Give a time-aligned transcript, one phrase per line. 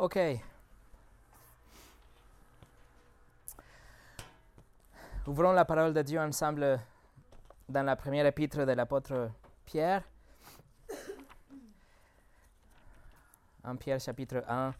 [0.00, 0.18] OK.
[5.26, 6.80] Ouvrons la parole de Dieu ensemble
[7.68, 9.30] dans la première épître de l'apôtre
[9.66, 10.02] Pierre.
[13.62, 14.72] En Pierre chapitre 1.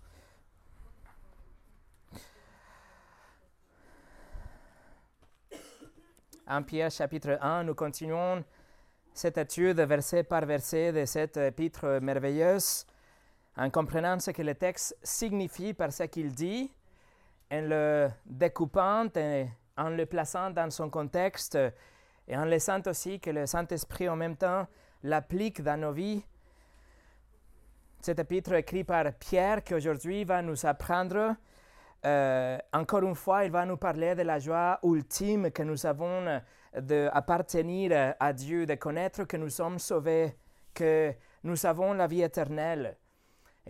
[6.47, 8.43] En Pierre chapitre 1, nous continuons
[9.13, 12.87] cette étude verset par verset de cette épître merveilleuse
[13.57, 16.73] en comprenant ce que le texte signifie par ce qu'il dit,
[17.53, 21.59] en le découpant et en le plaçant dans son contexte
[22.29, 24.67] et en laissant aussi que le Saint-Esprit en même temps
[25.03, 26.25] l'applique dans nos vies.
[28.01, 31.35] Cet épître écrit par Pierre qui aujourd'hui va nous apprendre,
[32.07, 36.41] euh, encore une fois, il va nous parler de la joie ultime que nous avons
[36.75, 40.35] d'appartenir à Dieu, de connaître que nous sommes sauvés,
[40.73, 42.97] que nous avons la vie éternelle.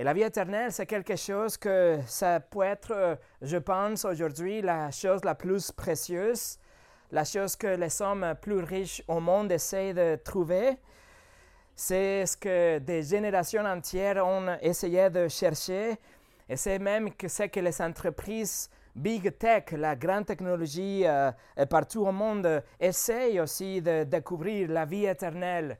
[0.00, 4.90] Et la vie éternelle, c'est quelque chose que ça peut être, je pense, aujourd'hui la
[4.90, 6.58] chose la plus précieuse,
[7.10, 10.78] la chose que les hommes plus riches au monde essayent de trouver.
[11.76, 15.98] C'est ce que des générations entières ont essayé de chercher.
[16.48, 21.30] Et c'est même que ce que les entreprises Big Tech, la grande technologie euh,
[21.68, 25.76] partout au monde, essayent aussi de découvrir la vie éternelle.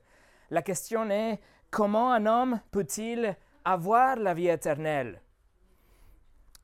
[0.51, 5.21] La question est, comment un homme peut-il avoir la vie éternelle.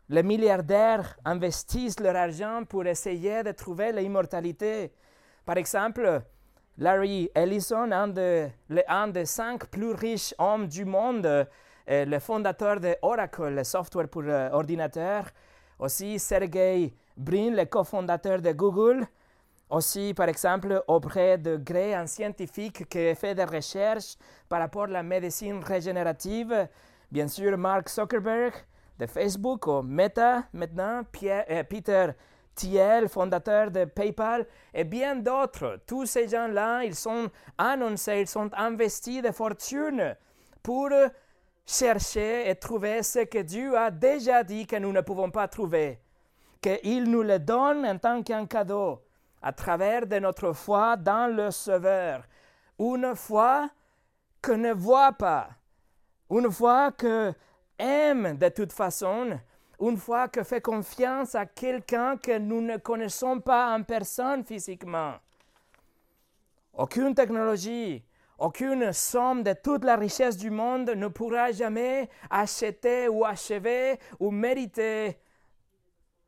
[0.08, 4.92] Les milliardaires investissent leur argent pour essayer de trouver l'immortalité.
[5.44, 6.22] Par exemple,
[6.78, 11.48] Larry Ellison, un, des cinq plus riches hommes du monde,
[11.88, 15.26] le fondateur de Oracle, le software pour euh, ordinateur,
[15.78, 19.06] aussi Sergey Brin, le cofondateur de Google,
[19.68, 24.16] aussi, par exemple, auprès de Gray, un scientifique qui fait des recherches
[24.48, 26.68] par rapport à la médecine régénérative.
[27.10, 28.52] Bien sûr, Mark Zuckerberg
[28.98, 32.12] de Facebook ou Meta maintenant, euh, Peter
[32.54, 35.80] Thiel, fondateur de PayPal, et bien d'autres.
[35.86, 37.28] Tous ces gens-là, ils sont
[37.58, 40.16] annoncés, ils sont investis de fortune
[40.62, 40.88] pour
[41.66, 45.98] chercher et trouver ce que Dieu a déjà dit que nous ne pouvons pas trouver,
[46.62, 49.05] qu'il nous le donne en tant qu'un cadeau
[49.42, 52.24] à travers de notre foi dans le Sauveur.
[52.78, 53.70] Une foi
[54.42, 55.50] que ne voit pas,
[56.30, 57.32] une foi que
[57.78, 59.38] aime de toute façon,
[59.80, 65.14] une foi que fait confiance à quelqu'un que nous ne connaissons pas en personne physiquement.
[66.72, 68.04] Aucune technologie,
[68.38, 74.30] aucune somme de toute la richesse du monde ne pourra jamais acheter ou achever ou
[74.30, 75.18] mériter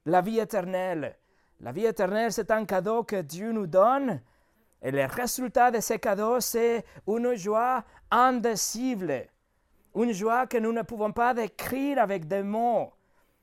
[0.07, 1.17] la vie éternelle.
[1.61, 4.21] La vie éternelle, c'est un cadeau que Dieu nous donne.
[4.81, 9.27] Et le résultat de ce cadeau, c'est une joie indicible.
[9.97, 12.93] Une joie que nous ne pouvons pas décrire avec des mots.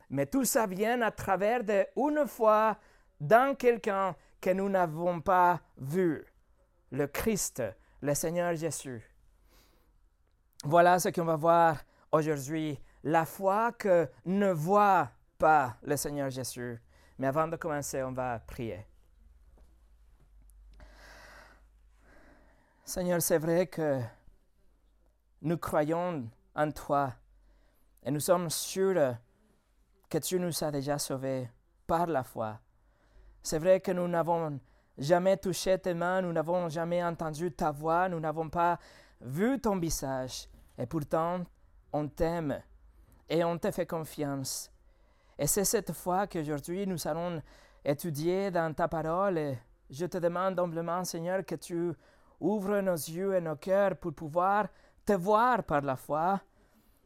[0.10, 2.78] Mais tout ça vient à travers d'une foi
[3.20, 6.24] dans quelqu'un que nous n'avons pas vu.
[6.92, 7.64] Le Christ,
[8.02, 9.04] le Seigneur Jésus.
[10.64, 12.80] Voilà ce qu'on va voir aujourd'hui.
[13.04, 16.80] La foi que ne voit pas le Seigneur Jésus.
[17.18, 18.86] Mais avant de commencer, on va prier.
[22.84, 24.02] Seigneur, c'est vrai que
[25.42, 27.14] nous croyons en toi
[28.04, 29.16] et nous sommes sûrs
[30.10, 31.50] que tu nous as déjà sauvés
[31.88, 32.60] par la foi.
[33.42, 34.60] C'est vrai que nous n'avons
[34.98, 38.80] jamais touché tes mains, nous n'avons jamais entendu ta voix, nous n'avons pas
[39.22, 40.48] vu ton visage.
[40.78, 41.44] Et pourtant,
[41.92, 42.62] on t'aime
[43.30, 44.72] et on te fait confiance.
[45.38, 47.42] Et c'est cette foi qu'aujourd'hui nous allons
[47.84, 49.38] étudier dans ta parole.
[49.38, 49.58] Et
[49.90, 51.94] je te demande humblement, Seigneur, que tu
[52.40, 54.68] ouvres nos yeux et nos cœurs pour pouvoir
[55.06, 56.42] te voir par la foi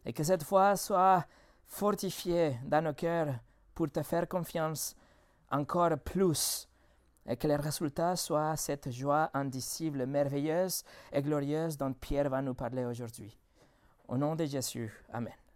[0.05, 1.25] et que cette foi soit
[1.65, 3.35] fortifiée dans nos cœurs
[3.75, 4.95] pour te faire confiance
[5.51, 6.67] encore plus
[7.25, 12.55] et que le résultat soit cette joie indicible, merveilleuse et glorieuse dont Pierre va nous
[12.55, 13.37] parler aujourd'hui.
[14.07, 15.48] Au nom de Jésus, Amen.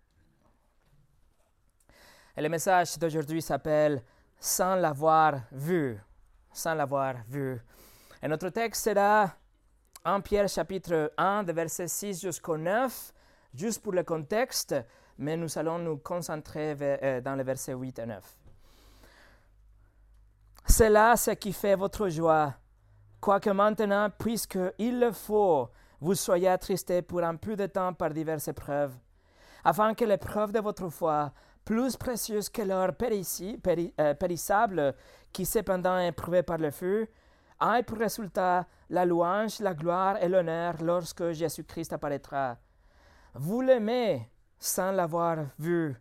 [2.35, 4.01] Et le message d'aujourd'hui s'appelle
[4.39, 5.99] Sans l'avoir vu.
[6.51, 7.61] Sans l'avoir vu.
[8.21, 9.31] Et notre texte sera
[10.03, 13.13] en Pierre chapitre 1, de verset 6 jusqu'au 9,
[13.53, 14.75] juste pour le contexte,
[15.17, 18.37] mais nous allons nous concentrer euh, dans les versets 8 et 9.
[20.65, 22.55] C'est là ce qui fait votre joie,
[23.21, 25.69] quoique maintenant, puisqu'il le faut,
[26.01, 28.93] vous soyez attristés pour un peu de temps par diverses épreuves,
[29.63, 31.31] afin que l'épreuve de votre foi,
[31.65, 34.95] plus précieuse que l'or euh, périssable
[35.31, 37.07] qui cependant est éprouvé par le feu,
[37.59, 42.57] a pour résultat la louange, la gloire et l'honneur lorsque Jésus-Christ apparaîtra.
[43.35, 44.29] Vous l'aimez
[44.59, 45.95] sans l'avoir vu.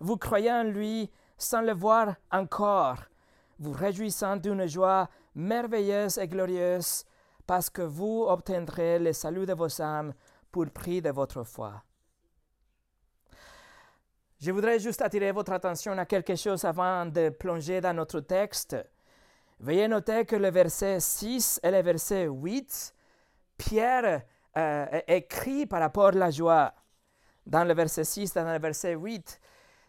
[0.00, 2.98] vous croyez en lui sans le voir encore,
[3.58, 7.04] vous réjouissant d'une joie merveilleuse et glorieuse,
[7.46, 10.12] parce que vous obtiendrez le salut de vos âmes
[10.50, 11.82] pour prix de votre foi.
[14.44, 18.76] Je voudrais juste attirer votre attention à quelque chose avant de plonger dans notre texte.
[19.58, 22.94] Veuillez noter que le verset 6 et le verset 8,
[23.56, 24.20] Pierre
[24.54, 26.74] euh, écrit par rapport à la joie.
[27.46, 29.40] Dans le verset 6, dans le verset 8,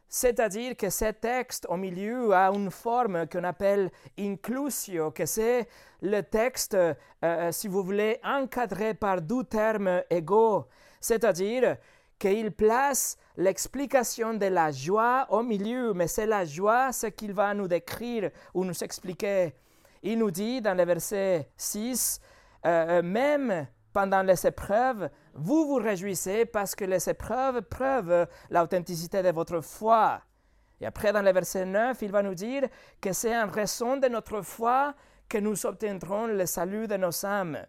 [0.07, 5.67] c'est-à-dire que ce texte au milieu a une forme qu'on appelle inclusio, que c'est
[6.01, 6.93] le texte, euh,
[7.25, 10.65] euh, si vous voulez, encadré par deux termes égaux.
[11.01, 11.75] C'est-à-dire
[12.17, 17.53] qu'il place l'explication de la joie au milieu, mais c'est la joie ce qu'il va
[17.53, 19.55] nous décrire ou nous expliquer.
[20.03, 22.21] Il nous dit dans le verset 6,
[22.65, 29.29] euh, même pendant les épreuves, vous vous réjouissez parce que les épreuves prouvent l'authenticité de
[29.29, 30.21] votre foi.
[30.81, 32.67] Et après, dans le verset 9, il va nous dire
[32.99, 34.93] que c'est en raison de notre foi
[35.29, 37.65] que nous obtiendrons le salut de nos âmes.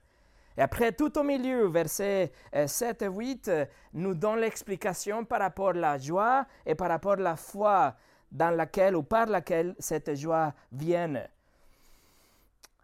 [0.57, 2.33] Et après, tout au milieu, versets
[2.67, 3.51] 7 et 8,
[3.93, 7.95] nous donne l'explication par rapport à la joie et par rapport à la foi
[8.33, 11.25] dans laquelle ou par laquelle cette joie vient.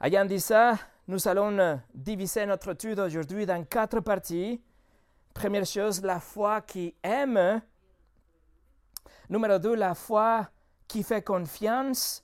[0.01, 0.75] Ayant dit ça,
[1.09, 4.61] nous allons diviser notre étude aujourd'hui dans quatre parties.
[5.33, 7.63] Première chose, la foi qui aime.
[9.31, 10.49] Numéro deux, la foi
[10.87, 12.23] qui fait confiance.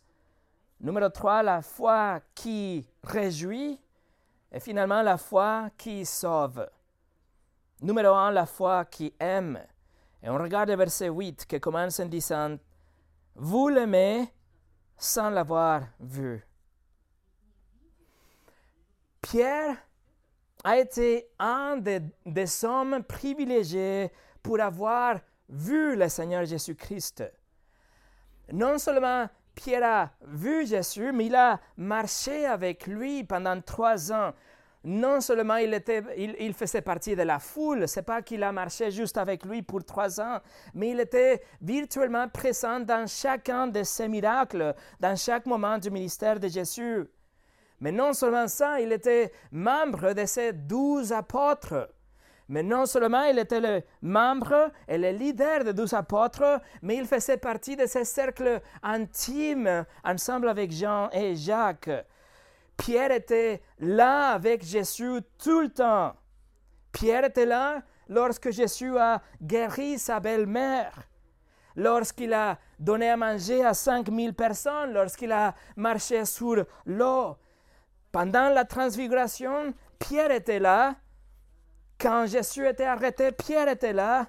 [0.80, 3.80] Numéro trois, la foi qui réjouit.
[4.52, 6.68] Et finalement, la foi qui sauve.
[7.80, 9.60] Numéro un, la foi qui aime.
[10.22, 12.56] Et on regarde le verset 8 qui commence en disant
[13.34, 14.32] Vous l'aimez
[14.96, 16.44] sans l'avoir vu.
[19.20, 19.76] Pierre
[20.64, 24.10] a été un des, hommes privilégiés
[24.42, 27.24] pour avoir vu le Seigneur Jésus-Christ.
[28.52, 34.32] Non seulement Pierre a vu Jésus, mais il a marché avec lui pendant trois ans.
[34.84, 38.92] Non seulement il, était, il, faisait partie de la foule, c'est pas qu'il a marché
[38.92, 40.38] juste avec lui pour trois ans,
[40.74, 46.38] mais il était virtuellement présent dans chacun de ses miracles, dans chaque moment du ministère
[46.38, 47.04] de Jésus.
[47.80, 51.88] Mais non seulement ça, il était membre de ces douze apôtres.
[52.48, 57.06] Mais non seulement il était le membre et le leader de douze apôtres, mais il
[57.06, 61.90] faisait partie de ces cercles intimes ensemble avec Jean et Jacques.
[62.76, 66.14] Pierre était là avec Jésus tout le temps.
[66.92, 71.08] Pierre était là lorsque Jésus a guéri sa belle-mère,
[71.76, 77.36] lorsqu'il a donné à manger à 5000 personnes, lorsqu'il a marché sur l'eau,
[78.10, 80.94] pendant la transfiguration, Pierre était là.
[82.00, 84.28] Quand Jésus était arrêté, Pierre était là.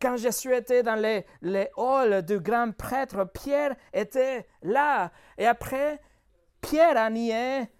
[0.00, 5.12] Quand Jésus était dans les, les halls du grand prêtre, Pierre était là.
[5.38, 6.00] Et après,
[6.60, 7.70] Pierre a nié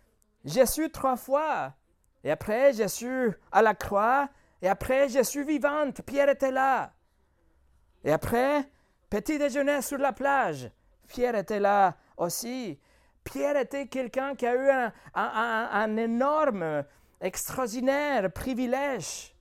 [0.44, 1.75] Jésus trois fois.
[2.25, 4.29] Et après, Jésus à la croix.
[4.61, 6.03] Et après, Jésus vivante.
[6.03, 6.93] Pierre était là.
[8.05, 8.69] Et après,
[9.11, 10.70] petit déjeuner sur la plage.
[11.08, 12.79] Pierre était là aussi.
[13.25, 16.85] Pierre était quelqu'un qui a eu un, énorme,
[17.22, 19.34] extraordinaire privilège.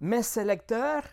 [0.00, 1.04] Mais ses lecteurs,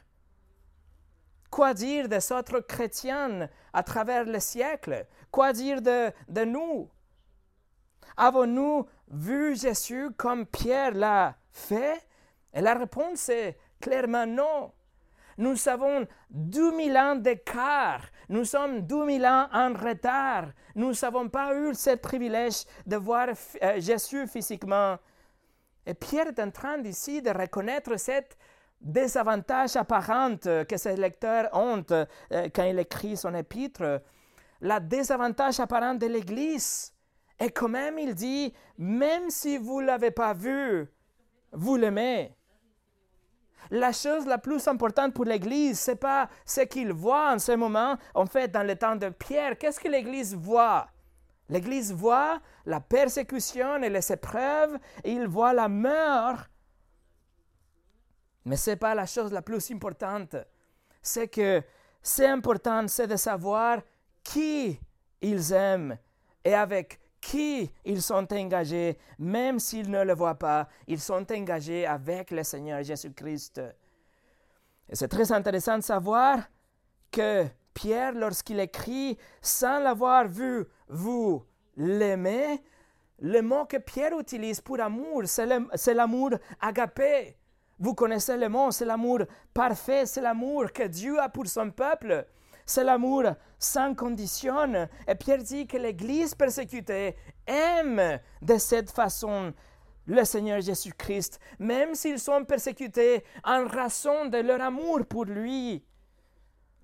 [1.51, 5.05] quoi dire des autres chrétiens à travers les siècles?
[5.31, 6.89] Quoi dire de, de nous?
[8.17, 12.07] Avons-nous vu Jésus comme Pierre l'a fait?
[12.53, 14.71] Et la réponse est clairement non.
[15.37, 18.03] Nous avons 2000 ans d'écart.
[18.29, 20.45] Nous sommes 2000 ans en retard.
[20.75, 23.27] Nous n'avons pas eu ce privilège de voir
[23.61, 24.97] euh, Jésus physiquement.
[25.85, 28.37] Et Pierre est en train ici de reconnaître cette
[28.81, 32.05] désavantage apparente que ses lecteurs ont euh,
[32.53, 34.01] quand il écrit son épître,
[34.61, 36.93] la désavantage apparente de l'Église.
[37.39, 40.87] Et quand même, il dit, même si vous ne l'avez pas vu,
[41.51, 42.35] vous l'aimez.
[43.71, 47.53] La chose la plus importante pour l'Église, ce n'est pas ce qu'il voit en ce
[47.53, 47.97] moment.
[48.13, 50.87] En fait, dans le temps de Pierre, qu'est-ce que l'Église voit?
[51.49, 56.39] L'Église voit la persécution et les épreuves, et il voit la mort.
[58.45, 60.35] Mais ce n'est pas la chose la plus importante.
[61.01, 61.63] C'est que
[62.01, 63.81] c'est important, c'est de savoir
[64.23, 64.79] qui
[65.21, 65.97] ils aiment
[66.43, 71.87] et avec qui ils sont engagés, même s'ils ne le voient pas, ils sont engagés
[71.87, 73.61] avec le Seigneur Jésus-Christ.
[74.87, 76.39] Et c'est très intéressant de savoir
[77.11, 81.43] que Pierre, lorsqu'il écrit, sans l'avoir vu, vous
[81.77, 82.63] l'aimez,
[83.19, 87.37] le mot que Pierre utilise pour amour, c'est l'amour agapé.
[87.77, 89.19] Vous connaissez le mot, c'est l'amour
[89.53, 92.25] parfait, c'est l'amour que Dieu a pour son peuple.
[92.65, 93.23] c'est l'amour
[93.59, 94.87] sans condition.
[95.07, 97.15] Et Pierre dit que l'Église persécutée
[97.45, 99.53] aime de cette façon
[100.07, 105.83] le Seigneur Jésus-Christ, même s'ils sont persécutés en raison de leur amour pour lui.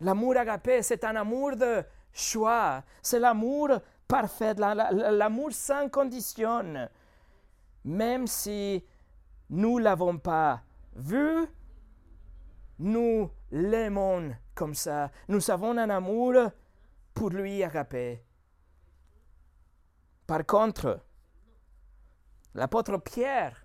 [0.01, 3.69] L'amour agapé, c'est un amour de choix, c'est l'amour
[4.07, 6.89] parfait, l'amour sans condition.
[7.85, 8.83] Même si
[9.49, 10.63] nous ne l'avons pas
[10.95, 11.47] vu,
[12.79, 15.11] nous l'aimons comme ça.
[15.27, 16.33] Nous avons un amour
[17.13, 18.23] pour lui agapé.
[20.25, 20.99] Par contre,
[22.55, 23.60] l'apôtre Pierre,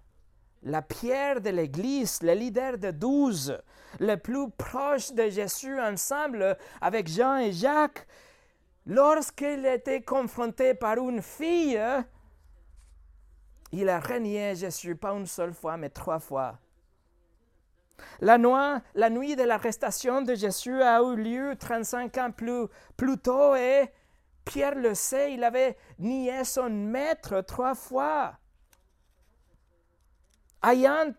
[0.66, 3.56] la pierre de l'Église, le leader de douze,
[4.00, 8.04] le plus proche de Jésus ensemble avec Jean et Jacques,
[8.84, 11.80] lorsqu'il était confronté par une fille,
[13.70, 16.58] il a renié Jésus pas une seule fois, mais trois fois.
[18.20, 23.88] La nuit, de l'arrestation de Jésus a eu lieu 35 ans plus tôt et
[24.44, 28.36] Pierre le sait, il avait nié son maître trois fois.
[30.62, 31.12] Ayant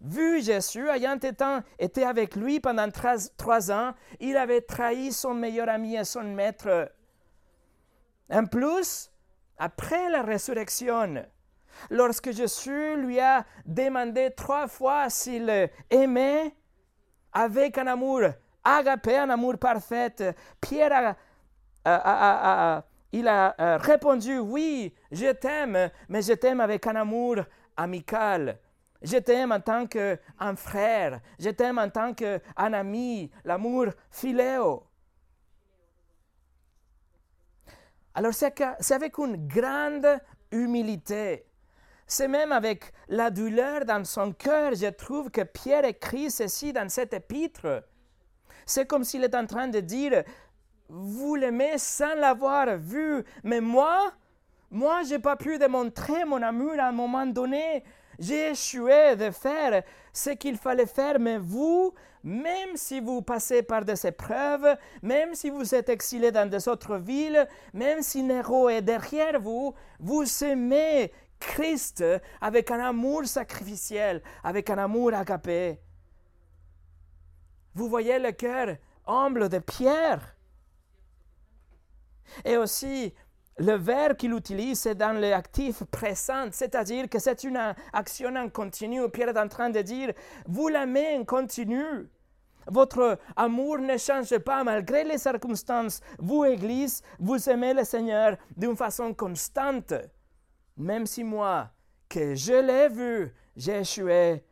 [0.00, 1.18] vu Jésus, ayant
[1.78, 2.88] été avec lui pendant
[3.36, 6.90] trois ans, il avait trahi son meilleur ami et son maître.
[8.30, 9.10] En plus,
[9.58, 11.24] après la résurrection,
[11.90, 16.54] lorsque Jésus lui a demandé trois fois s'il aimait
[17.32, 18.22] avec un amour
[18.64, 21.16] agapé, un amour parfait, Pierre
[21.84, 27.36] a, il a euh, répondu, oui, je t'aime, mais je t'aime avec un amour
[27.76, 28.58] amical.
[29.02, 31.20] Je t'aime en tant qu'un frère.
[31.38, 33.30] Je t'aime en tant qu'un ami.
[33.44, 34.84] L'amour philéo.
[38.14, 40.06] Alors c'est avec une grande
[40.50, 41.46] humilité
[42.12, 46.88] c'est même avec la douleur dans son cœur, je trouve que Pierre écrit ceci dans
[46.90, 47.84] cet épître.
[48.66, 50.22] C'est comme s'il est en train de dire,
[50.90, 54.12] vous l'aimez sans l'avoir vu, mais moi,
[54.70, 57.82] moi, je n'ai pas pu démontrer mon amour à un moment donné.
[58.18, 63.84] J'ai échoué de faire ce qu'il fallait faire, mais vous, même si vous passez par
[63.84, 68.82] des épreuves, même si vous êtes exilé dans des autres villes, même si Néro est
[68.82, 72.04] derrière vous, vous aimez Christ
[72.40, 75.80] avec un amour sacrificiel, avec un amour agapé.
[77.74, 78.76] Vous voyez le cœur
[79.06, 80.36] humble de Pierre.
[82.44, 83.12] Et aussi,
[83.62, 89.08] le verbe qu'il utilise, c'est dans l'actif présent, c'est-à-dire que c'est une action en continu.
[89.08, 90.12] Pierre est en train de dire,
[90.46, 92.08] vous l'aimez en continu.
[92.66, 96.00] Votre amour ne change pas malgré les circonstances.
[96.18, 99.94] Vous, Église, vous aimez le Seigneur d'une façon constante
[100.76, 101.70] même si moi,
[102.08, 104.44] que je l'ai vu, j'ai échoué.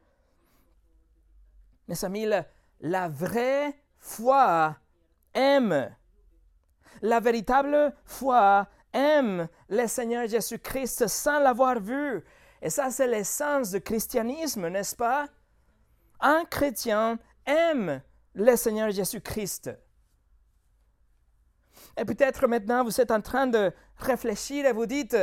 [1.88, 2.26] Mes amis,
[2.80, 4.76] la, vraie foi
[5.34, 5.94] aime.
[7.02, 12.22] La véritable foi aime le Seigneur Jésus-Christ sans l'avoir vu.
[12.62, 15.28] Et ça, c'est l'essence du christianisme, n'est-ce pas?
[16.20, 18.02] Un chrétien aime
[18.34, 19.70] le Seigneur Jésus-Christ.
[21.96, 25.16] Et peut-être maintenant vous êtes en train de réfléchir et vous dites,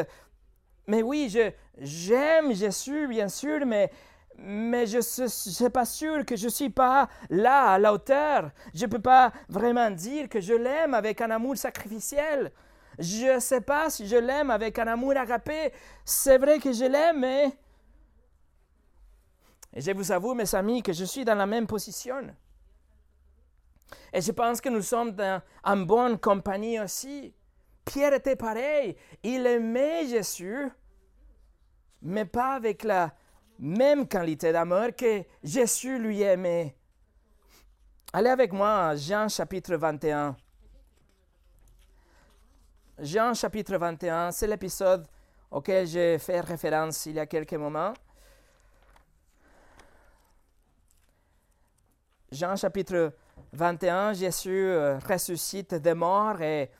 [0.88, 3.92] mais oui, je, j'aime Jésus, bien sûr, mais,
[4.38, 8.52] mais je ne suis pas sûr que je ne suis pas là, à la hauteur.
[8.74, 12.52] Je ne peux pas vraiment dire que je l'aime avec un amour sacrificiel.
[12.98, 15.72] Je ne sais pas si je l'aime avec un amour agapé.
[16.04, 17.52] C'est vrai que je l'aime, mais...
[19.74, 22.34] Et je vous avoue, mes amis, que je suis dans la même position.
[24.12, 25.16] Et je pense que nous sommes
[25.64, 27.34] en bonne compagnie aussi.
[27.86, 28.96] Pierre était pareil.
[29.24, 30.70] Il aimait Jésus,
[32.02, 33.14] mais pas avec la
[33.60, 36.76] même qualité d'amour que Jésus lui aimait.
[38.14, 40.36] Allez avec moi Jean chapitre 21.
[43.00, 45.06] Jean chapitre 21, c'est l'épisode
[45.52, 47.94] auquel j'ai fait référence il y a quelques moments.
[52.32, 53.14] Jean chapitre
[53.54, 56.72] 21, Jésus euh, ressuscite des morts et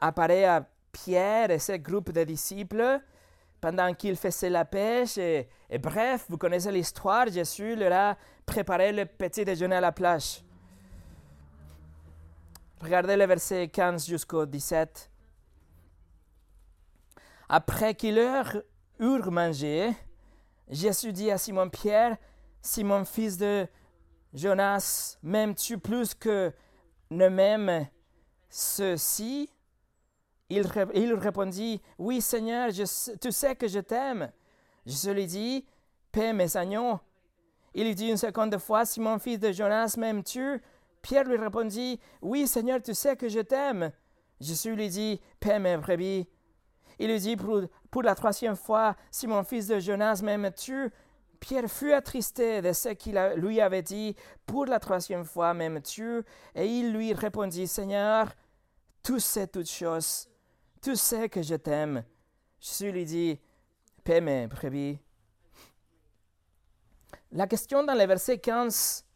[0.00, 2.98] apparaît à Pierre et ses groupes de disciples
[3.60, 5.18] pendant qu'il faisait la pêche.
[5.18, 5.46] Et,
[5.78, 10.42] bref, vous connaissez l'histoire, Jésus leur a préparé le petit déjeuner à la plage.
[12.80, 15.09] Regardez le verset 15 jusqu'au 17.
[17.52, 19.90] Après qu'ils eurent mangé,
[20.68, 22.16] Jésus dit à Simon-Pierre,
[22.62, 23.66] Simon fils de
[24.32, 26.52] Jonas, m'aimes-tu plus que
[27.10, 27.88] ne m'aime
[28.48, 29.50] ceci
[30.48, 30.64] il,
[31.14, 34.30] répondit, Oui Seigneur, tu sais que je t'aime.
[34.86, 35.66] Je lui dis,
[36.12, 37.00] Paix mes agneaux.
[37.74, 40.62] Il lui dit une seconde fois, Si mon fils de Jonas m'aimes-tu?
[41.02, 43.90] Pierre lui répondit, Oui, Seigneur, tu sais que je t'aime.
[44.40, 46.28] Jésus lui dit, Paix mes brebis.
[47.00, 50.90] Il lui dit pour, la troisième fois, Si mon fils de Jonas m'aimes-tu?
[51.40, 54.14] Pierre fut attristé de ce qu'il lui avait dit.
[54.44, 56.22] Pour la troisième fois m'aimes-tu?
[56.54, 58.28] Et il lui répondit, Seigneur,
[59.02, 60.28] tu sais toutes choses.
[60.82, 62.04] Tu sais que je t'aime.
[62.60, 63.40] Jésus lui dit,
[64.04, 64.98] Paix mes brebis.
[67.32, 69.06] La question dans le verset 15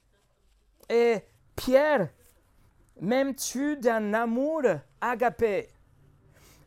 [0.88, 2.08] est Pierre,
[2.98, 4.62] m'aimes-tu d'un amour
[5.02, 5.73] agapé?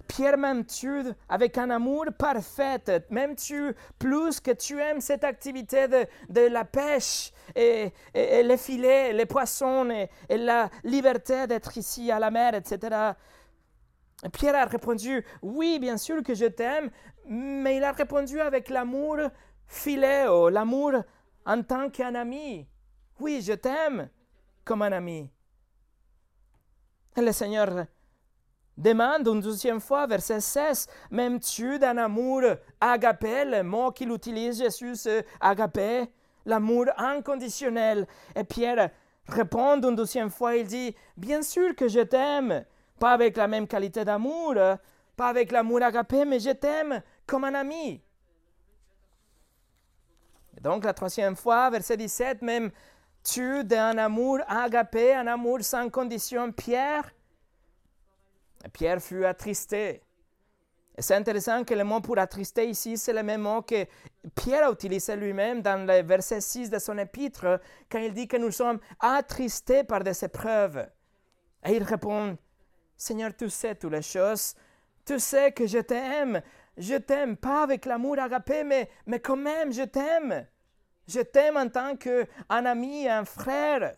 [0.08, 6.66] Pierre, m'aimes-tu avec un amour parfait M'aimes-tu plus que tu aimes cette activité de, la
[6.66, 12.56] pêche et, les filets, les poissons et, et la liberté d'être ici à la mer,
[12.56, 13.14] etc.
[14.34, 16.90] Pierre a répondu, oui, bien sûr que je t'aime,
[17.28, 19.18] mais il a répondu avec l'amour
[19.68, 20.94] filéo, l'amour
[21.46, 22.68] en tant qu'un ami.
[23.20, 24.10] Oui, je t'aime,
[24.64, 25.30] comme un ami.
[27.16, 27.86] Le Seigneur
[28.78, 32.42] demande une deuxième fois, verset 16, M'aimes-tu d'un amour
[32.80, 36.06] agapé Le mot qu'il utilise, Jésus, agapé,
[36.46, 38.08] l'amour inconditionnel.
[38.36, 38.92] Et Pierre
[39.28, 42.66] répond une deuxième fois, il dit, Bien sûr que je t'aime,
[43.00, 44.56] pas avec la même qualité d'amour,
[45.16, 48.02] pas avec l'amour agapé, mais je t'aime comme un ami.
[50.58, 52.72] Et donc la troisième fois, verset 17, même
[53.24, 57.12] tu d'un amour agapé, un amour sans condition, Pierre?
[58.74, 60.02] Pierre fut attristé.
[61.00, 63.86] C'est intéressant que le mot pour attrister ici, c'est le même mot que
[64.34, 67.60] Pierre a utilisé lui-même dans le verset 6 de son épître,
[67.90, 70.90] quand il dit que nous sommes attristés par des épreuves.
[71.64, 72.36] Et il répond,
[72.96, 74.56] Seigneur, tu sais toutes les choses,
[75.06, 76.42] tu sais que je t'aime,
[76.78, 80.48] je t'aime pas avec l'amour agapé, mais, mais quand même, je t'aime.
[81.08, 82.26] Je t'aime en tant qu'un
[82.66, 83.96] ami, un frère.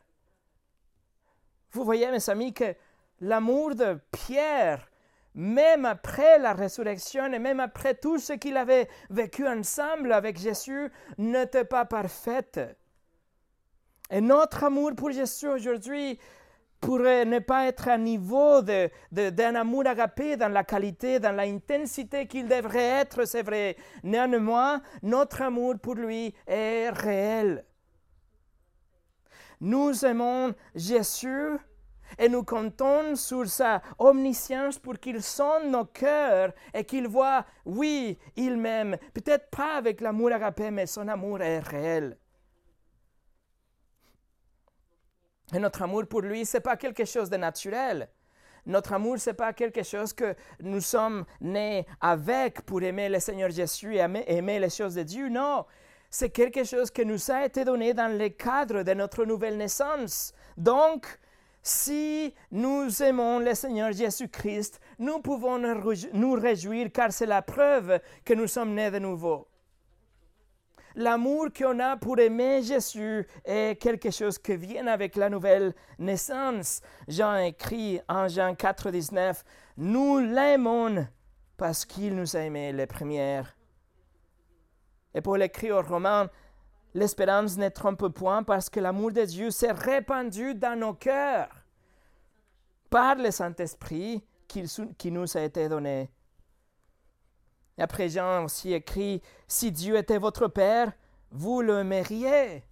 [1.71, 2.75] Vous voyez, mes amis, que
[3.21, 4.89] l'amour de Pierre,
[5.35, 10.91] même après la résurrection et même après tout ce qu'il avait vécu ensemble avec Jésus,
[11.17, 12.75] n'était pas parfait.
[14.09, 16.20] Et notre amour pour Jésus aujourd'hui
[16.81, 22.25] pourrait ne pas être à niveau d'un de, amour agapé dans la qualité, dans l'intensité
[22.25, 23.75] qu'il devrait être, c'est vrai.
[24.03, 27.65] Néanmoins, notre amour pour lui est réel.
[29.61, 31.57] Nous aimons Jésus
[32.17, 38.17] et nous comptons sur sa omniscience pour qu'il sonne nos cœurs et qu'il voit, oui,
[38.35, 42.17] il m'aime, peut-être pas avec l'amour agapé, mais son amour est réel.
[45.53, 48.09] Et notre amour pour lui, ce n'est pas quelque chose de naturel.
[48.65, 53.19] Notre amour, ce n'est pas quelque chose que nous sommes nés avec pour aimer le
[53.19, 55.29] Seigneur Jésus et aimer, les choses de Dieu.
[55.29, 55.65] Non,
[56.09, 60.33] c'est quelque chose qui nous a été donné dans le cadre de notre nouvelle naissance.
[60.55, 61.07] Donc,
[61.61, 68.33] si nous aimons le Seigneur Jésus-Christ, nous pouvons nous réjouir car c'est la preuve que
[68.33, 69.50] nous sommes nés de nouveau
[71.00, 76.81] l'amour qu'on a pour aimer Jésus est quelque chose qui vient avec la nouvelle naissance.
[77.07, 79.43] Jean écrit en Jean 4, 19,
[79.77, 81.07] Nous l'aimons
[81.57, 83.55] parce qu'il nous a aimés les premières.
[85.13, 86.29] Et pour l'écrit aux Romains,
[86.93, 91.49] l'espérance ne trompe point parce que l'amour de Dieu s'est répandu dans nos cœurs
[92.89, 96.09] par le Saint-Esprit qui nous a été donné.
[97.79, 100.91] Et après, Jean aussi écrit, Si Dieu était votre Père,
[101.31, 102.63] vous le l'aimeriez.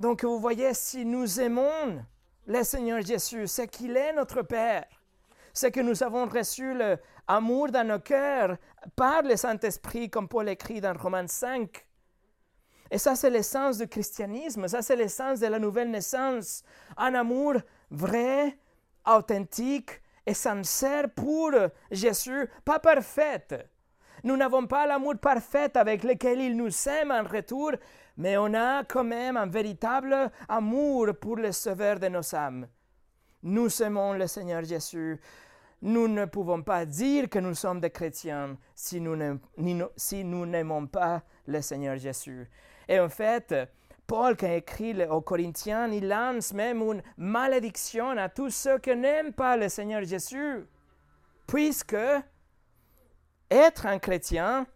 [0.00, 2.04] Donc vous voyez, si nous aimons
[2.46, 4.86] le Seigneur Jésus, c'est qu'il est notre Père.
[5.52, 8.56] C'est que nous avons reçu l'amour dans nos cœurs
[8.96, 11.85] par le Saint-Esprit, comme Paul écrit dans Romains 5.
[12.90, 16.62] Et ça, c'est l'essence du christianisme, ça, c'est l'essence de la nouvelle naissance.
[16.96, 17.54] Un amour
[17.90, 18.56] vrai,
[19.06, 21.52] authentique, et sincère pour
[21.90, 23.54] Jésus, pas parfaite.
[24.24, 27.72] Nous n'avons pas l'amour parfait avec lequel il nous aime en retour,
[28.16, 32.66] mais on a quand même un véritable amour pour le Sauveur de nos âmes.
[33.42, 35.20] Nous aimons le Seigneur Jésus.
[35.82, 39.14] Nous ne pouvons pas dire que nous sommes des chrétiens si nous
[40.46, 42.50] n'aimons pas le Seigneur Jésus.
[42.88, 43.54] Et en fait,
[44.06, 48.94] Paul, qui a écrit aux Corinthiens, il lance même une malédiction à tous ceux qui
[48.94, 50.66] n'aiment pas le Seigneur Jésus,
[51.46, 51.96] puisque
[53.50, 54.66] être un chrétien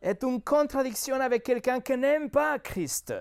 [0.00, 3.14] est une contradiction avec quelqu'un qui n'aime pas Christ.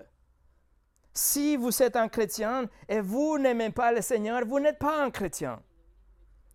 [1.13, 5.12] Si vous êtes un chrétien et vous n'aimez pas le Seigneur, vous n'êtes pas un
[5.12, 5.62] chrétien.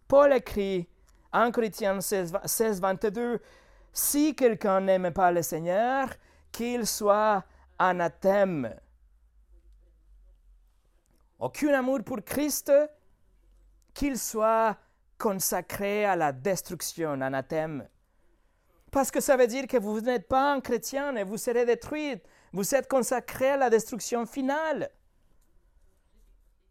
[0.08, 0.88] Paul écrit
[1.32, 3.40] en Corinthiens 16, 16 22,
[3.92, 6.08] Si quelqu'un n'aime pas le Seigneur,
[6.50, 7.44] qu'il soit
[7.78, 8.74] anathème.
[11.38, 12.72] aucun amour pour Christ,
[13.92, 14.76] qu'il soit
[15.18, 17.88] consacré à la destruction, anathème.
[18.90, 22.16] Parce que ça veut dire que vous n'êtes pas un chrétien et vous serez détruit.
[22.52, 24.90] Vous êtes consacré à la destruction finale.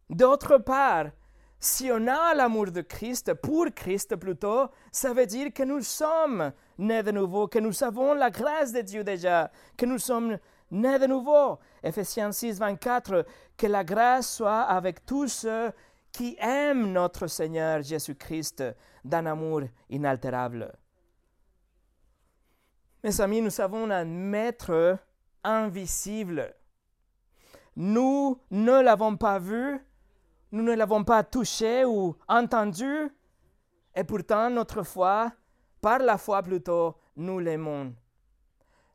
[0.09, 1.07] D'autre part,
[1.59, 6.51] si on a l'amour de Christ, pour Christ plutôt, ça veut dire que nous sommes
[6.77, 10.37] nés de nouveau, que nous avons la grâce de Dieu déjà, que nous sommes
[10.71, 11.59] nés de nouveau.
[11.83, 13.25] Ephésiens 6, 24,
[13.57, 15.71] que la grâce soit avec tous ceux
[16.11, 18.63] qui aiment notre Seigneur Jésus-Christ
[19.03, 20.73] d'un amour inaltérable.
[23.03, 24.97] Mes amis, nous avons un maître
[25.43, 26.55] invisible.
[27.75, 29.79] Nous ne l'avons pas vu,
[30.51, 33.09] nous ne l'avons pas touché ou entendu,
[33.93, 35.31] et pourtant notre foi,
[35.81, 37.93] par la foi plutôt, nous l'aimons.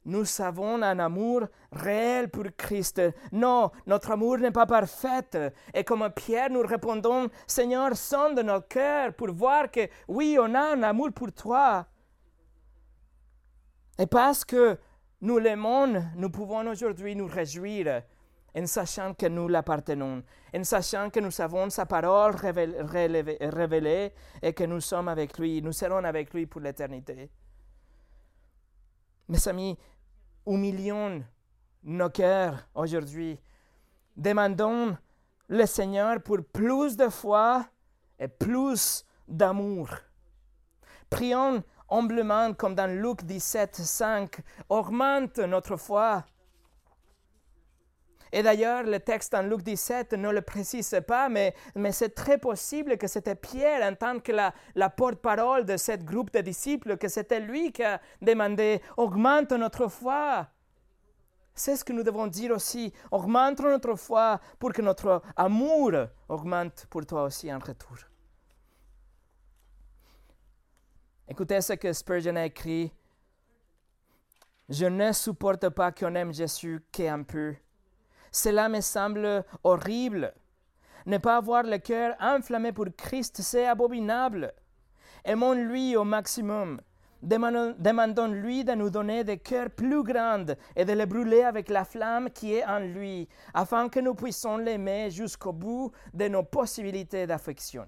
[0.05, 3.03] Nous avons un amour réel pour Christ.
[3.33, 5.53] Non, notre amour n'est pas parfait.
[5.75, 10.73] Et comme Pierre, nous répondons, Seigneur, sonde notre cœur pour voir que oui, on a
[10.73, 11.87] un amour pour toi.
[13.99, 14.79] Et parce que
[15.21, 18.03] nous l'aimons, nous pouvons aujourd'hui nous réjouir
[18.57, 20.23] en sachant que nous l'appartenons,
[20.55, 25.73] en sachant que nous avons sa parole révélée et que nous sommes avec lui, nous
[25.73, 27.31] serons avec lui pour l'éternité.
[29.31, 29.79] Mes amis,
[30.45, 31.23] humilions
[31.85, 33.39] nos cœurs aujourd'hui.
[34.17, 34.97] Demandons
[35.47, 37.65] le Seigneur pour plus de foi
[38.19, 39.89] et plus d'amour.
[41.09, 44.41] Prions humblement comme dans Luc 17, 5.
[44.69, 46.25] Augmente notre foi
[48.33, 52.39] et d'ailleurs, le texte en Luc 17 ne le précise pas, mais, mais c'est très
[52.39, 56.97] possible que c'était Pierre, en tant que la, la porte-parole de ce groupe de disciples,
[56.97, 60.47] que c'était lui qui a demandé Augmente notre foi.
[61.55, 62.93] C'est ce que nous devons dire aussi.
[63.11, 65.93] Augmente notre foi pour que notre amour
[66.29, 67.97] augmente pour toi aussi en retour.
[71.29, 72.93] Écoutez ce que Spurgeon a écrit.
[74.69, 77.55] Je ne supporte pas qu'on aime Jésus qu'un peu
[78.31, 80.33] cela me semble horrible.
[81.07, 84.53] Ne pas avoir le cœur enflammé pour Christ, c'est abominable.
[85.25, 86.81] Aimons-lui au maximum.
[87.23, 92.31] Demandons-lui de nous donner des cœurs plus grands et de les brûler avec la flamme
[92.31, 97.87] qui est en lui, afin que nous puissions l'aimer jusqu'au bout de nos possibilités d'affection.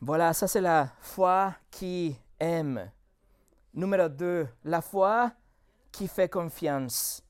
[0.00, 2.90] Voilà, ça c'est la foi qui aime.
[3.74, 5.32] Numéro 2, la foi
[5.90, 7.22] qui fait confiance.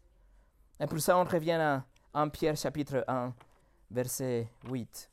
[0.82, 3.32] Et pour ça, on revient à 1 Pierre chapitre 1,
[3.88, 5.08] verset 8.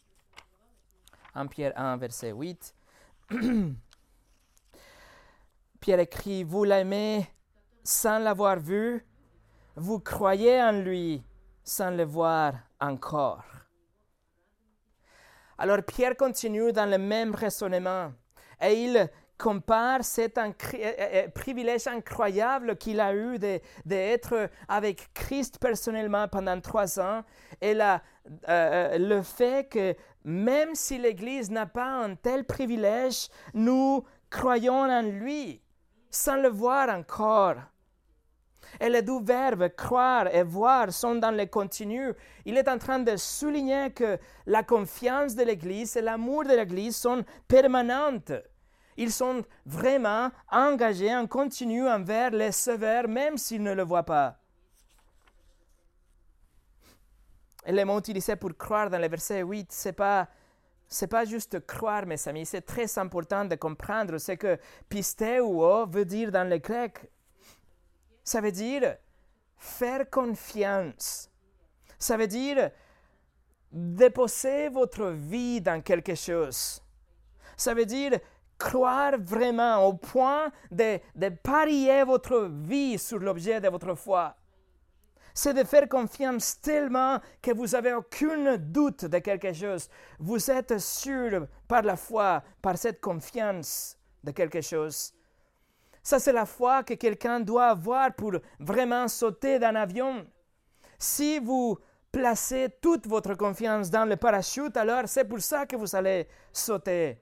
[1.36, 2.74] 1 Pierre 1, verset 8.
[5.80, 7.30] Pierre écrit, vous l'aimez
[7.84, 9.06] sans l'avoir vu,
[9.76, 11.22] vous croyez en lui
[11.64, 13.46] sans le voir encore.
[15.56, 18.12] Alors Pierre continue dans le même raisonnement
[18.60, 19.08] et il
[19.40, 23.40] compare cet euh, euh, euh, privilège incroyable qu'il a eu
[23.86, 27.24] d'être avec Christ personnellement pendant trois ans
[27.62, 28.02] et la,
[28.48, 35.62] le fait que même si l'Église n'a pas un tel privilège, nous croyons en lui
[36.12, 37.56] sans le voir encore.
[38.80, 42.14] Et les deux verbes croire et voir sont dans le continu.
[42.46, 46.98] Il est en train de souligner que la confiance de l'Église et l'amour de l'Église
[46.98, 48.34] sont permanentes.
[49.00, 54.38] Ils sont vraiment engagés en continu envers les sévères, même s'ils ne le voient pas.
[57.66, 60.28] Et les mots utilisés pour croire dans le verset 8, ce n'est pas,
[61.10, 64.60] pas juste croire, mes amis, c'est très important de comprendre ce que
[64.90, 67.10] pisteuo veut dire dans le grec.
[68.22, 68.98] Ça veut dire
[69.56, 71.32] faire confiance.
[71.98, 72.70] Ça veut dire
[73.72, 76.82] déposer votre vie dans quelque chose.
[77.56, 78.20] Ça veut dire
[78.60, 84.36] croire vraiment au point de, de parier votre vie sur l'objet de votre foi.
[85.34, 89.90] C'est de faire confiance tellement que vous n'avez aucun doute de quelque chose.
[90.20, 95.14] Vous êtes sûr par la foi, par cette confiance de quelque chose.
[96.04, 100.26] Ça, c'est la foi que quelqu'un doit avoir pour vraiment sauter d'un avion.
[100.98, 101.78] Si vous
[102.12, 107.22] placez toute votre confiance dans le parachute, alors c'est pour ça que vous allez sauter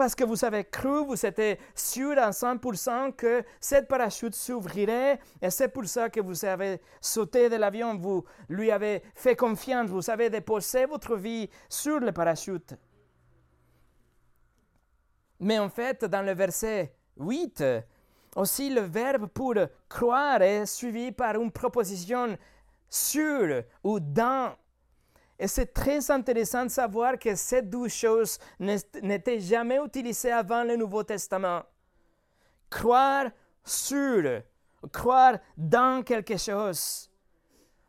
[0.00, 5.50] parce que vous avez cru, vous étiez sûr à 100% que cette parachute s'ouvrirait et
[5.50, 10.08] c'est pour ça que vous avez sauté de l'avion, vous lui avez fait confiance, vous
[10.08, 12.76] avez déposé votre vie sur le parachute.
[15.38, 17.62] Mais en fait, dans le verset 8,
[18.36, 19.52] aussi le verbe pour
[19.86, 22.38] croire est suivi par une proposition
[22.88, 24.56] sur ou dans.
[25.40, 30.76] Et c'est très intéressant de savoir que ces douze choses n'étaient jamais utilisées avant le
[30.76, 31.62] Nouveau Testament.
[32.68, 33.30] Croire
[33.64, 34.42] sur,
[34.92, 37.10] croire dans quelque chose.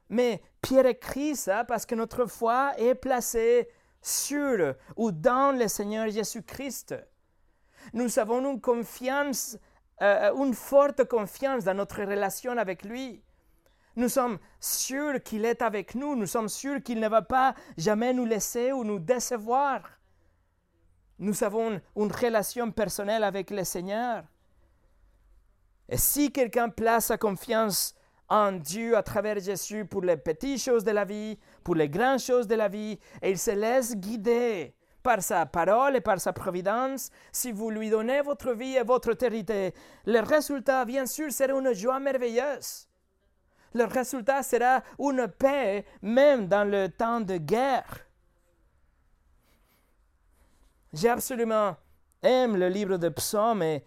[0.07, 3.67] Mais Pierre écrit ça parce que notre foi est placée
[4.01, 6.95] sur ou dans le Seigneur Jésus-Christ.
[7.91, 9.57] Nous avons une confiance,
[10.01, 13.21] euh, une forte confiance dans notre relation avec lui.
[13.95, 16.15] Nous sommes sûrs qu'il est avec nous.
[16.15, 19.81] Nous sommes sûrs qu'il ne va pas jamais nous laisser ou nous décevoir.
[21.19, 24.23] Nous avons une relation personnelle avec le Seigneur.
[25.87, 27.93] Et si quelqu'un place sa confiance
[28.29, 32.19] en Dieu à travers Jésus pour les petites choses de la vie, pour les grandes
[32.19, 34.73] choses de la vie, et il se laisse guider
[35.03, 39.11] par sa parole et par sa providence, si vous lui donnez votre vie et votre
[39.11, 39.73] autorité,
[40.05, 42.87] le résultat, bien sûr, sera une joie merveilleuse.
[43.73, 48.05] Le résultat sera une paix même dans le temps de guerre.
[50.93, 51.77] J'ai absolument
[52.21, 53.83] aimé le livre de psaumes et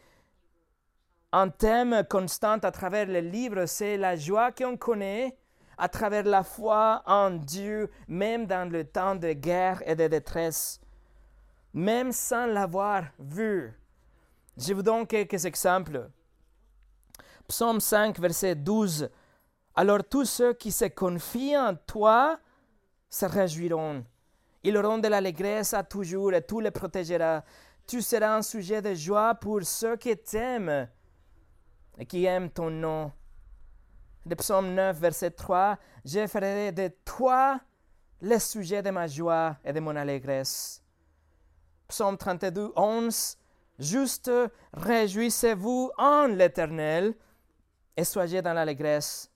[1.33, 5.37] un thème constant à travers le livre, c'est la joie qu'on connaît
[5.77, 10.81] à travers la foi en Dieu, même dans le temps de guerre et de détresse,
[11.73, 13.73] même sans l'avoir vu.
[14.57, 16.09] Je vous donne quelques exemples.
[17.49, 19.11] Psaume 5, verset 12
[19.75, 22.39] alors tous ceux qui se confient en toi
[23.09, 24.05] se réjouiront.
[24.63, 27.45] Ils auront de l'allégresse à toujours et tout les protégera.
[27.87, 30.89] Tu seras un sujet de joie pour ceux qui t'aiment
[31.99, 33.13] et qui aiment ton nom.
[34.27, 37.61] Le psaume 9, verset 3, Je ferai de toi
[38.23, 40.83] le sujet de ma joie et de mon allégresse.
[41.89, 43.37] Psaume 32, 11,
[43.79, 44.31] Juste
[44.73, 47.15] réjouissez-vous en l'Éternel
[47.97, 49.31] et soyez dans l'allégresse.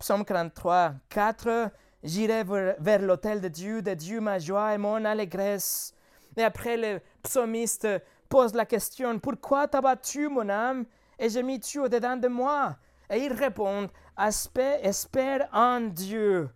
[0.00, 1.70] Psaume 43, 4,
[2.02, 2.42] J'irai
[2.78, 5.94] vers l'autel de Dieu, de Dieu ma joie et mon allégresse.
[6.38, 7.86] Et après, le psalmiste
[8.30, 10.86] pose la question, Pourquoi t'as battu mon âme
[11.18, 12.78] et j'ai mis tu au-dedans de moi
[13.10, 16.48] Et il répond, Espère en Dieu,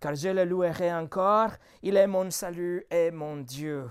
[0.00, 3.88] car je le louerai encore, il est mon salut et mon Dieu.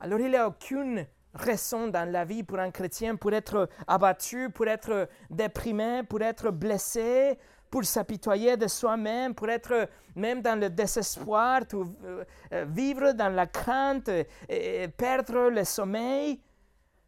[0.00, 1.06] Alors il n'y a aucune
[1.38, 6.50] raison dans la vie pour un chrétien pour être abattu, pour être déprimé, pour être
[6.50, 7.38] blessé,
[7.70, 13.46] pour s'apitoyer de soi-même, pour être même dans le désespoir, euh, euh, vivre dans la
[13.46, 14.10] crainte
[14.48, 16.40] et perdre le sommeil.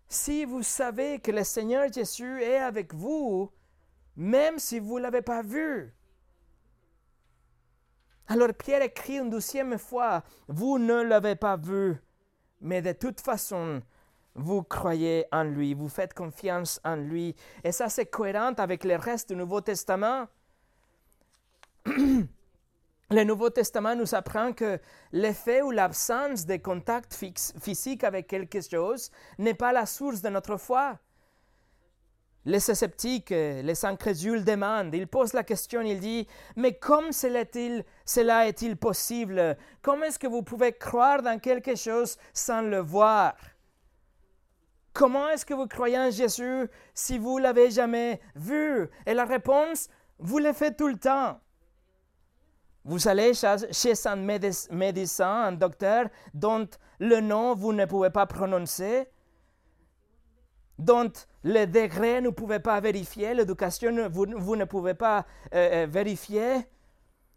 [0.09, 3.51] Si vous savez que le Seigneur Jésus est avec vous,
[4.17, 5.95] même si vous ne l'avez pas vu.
[8.27, 11.97] Alors Pierre écrit une douzième fois, vous ne l'avez pas vu,
[12.61, 13.81] mais de toute façon,
[14.39, 17.35] vous croyez en lui, vous faites confiance en lui.
[17.65, 20.27] Et ça, c'est cohérent avec le reste du Nouveau Testament.
[23.11, 24.79] Le Nouveau Testament nous apprend que
[25.13, 30.59] l'effet ou l'absence de contact physique avec quelque chose n'est pas la source de notre
[30.59, 30.99] foi.
[32.45, 38.77] Les sceptiques, les incrédules demandent, ils posent la question, ils disent, mais comment cela est-il
[38.77, 39.57] possible?
[39.81, 43.35] Comment est-ce que vous pouvez croire dans quelque chose sans le voir?
[44.93, 48.89] Comment est-ce que vous croyez en Jésus si vous l'avez jamais vu?
[49.07, 51.41] Et la réponse, vous le faites tout le temps.
[52.85, 56.67] Vous allez chez un médecin, un docteur dont
[56.99, 59.09] le nom vous ne pouvez pas prononcer,
[60.79, 61.13] dont
[61.45, 66.67] le degré ne pouvez pas vérifier, l'éducation vous, vous, ne pouvez pas euh, euh, vérifier.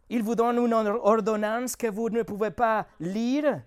[0.10, 3.62] Il vous donne une ordonnance que vous ne pouvez pas lire.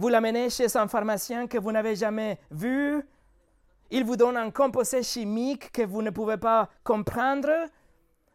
[0.00, 3.06] Vous l'amenez chez un pharmacien que vous n'avez jamais vu.
[3.90, 7.50] Il vous donne un composé chimique que vous ne pouvez pas comprendre.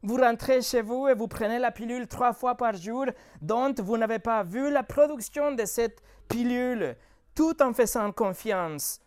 [0.03, 3.07] Vous rentrez chez vous et vous prenez la pilule trois fois par jour
[3.41, 6.95] dont vous n'avez pas vu la production de cette pilule,
[7.33, 8.99] tout en faisant confiance.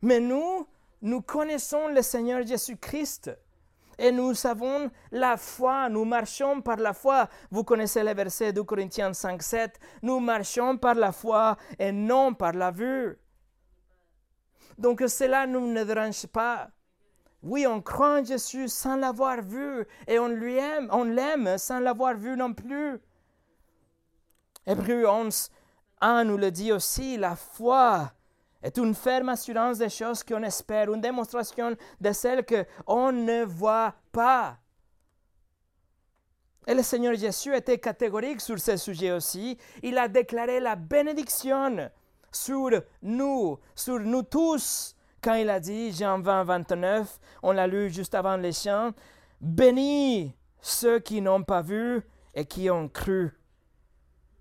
[0.00, 0.66] Mais nous,
[1.02, 3.30] nous connaissons le Seigneur Jésus-Christ
[3.98, 7.28] et nous avons la foi, nous marchons par la foi.
[7.50, 9.78] Vous connaissez le verset de Corinthiens 5, 7.
[10.02, 13.18] Nous marchons par la foi et non par la vue.
[14.78, 16.68] Donc cela ne nous dérange pas.
[17.42, 21.80] Oui, on croit en Jésus sans l'avoir vu et on lui aime, on l'aime sans
[21.80, 23.00] l'avoir vu non plus.
[24.64, 25.50] Hébreu 11,
[26.00, 28.12] 1 nous le dit aussi, la foi
[28.62, 33.94] est une ferme assurance des choses qu'on espère, une démonstration de celles qu'on ne voit
[34.12, 34.58] pas.
[36.66, 39.58] Et le Seigneur Jésus était catégorique sur ce sujet aussi.
[39.82, 41.90] Il a déclaré la bénédiction
[42.30, 42.70] sur
[43.02, 48.14] nous, sur nous tous, quand il a dit, Jean 20, 29, on l'a lu juste
[48.14, 48.92] avant les chants,
[49.40, 52.00] Bénis ceux qui n'ont pas vu
[52.32, 53.36] et qui ont cru.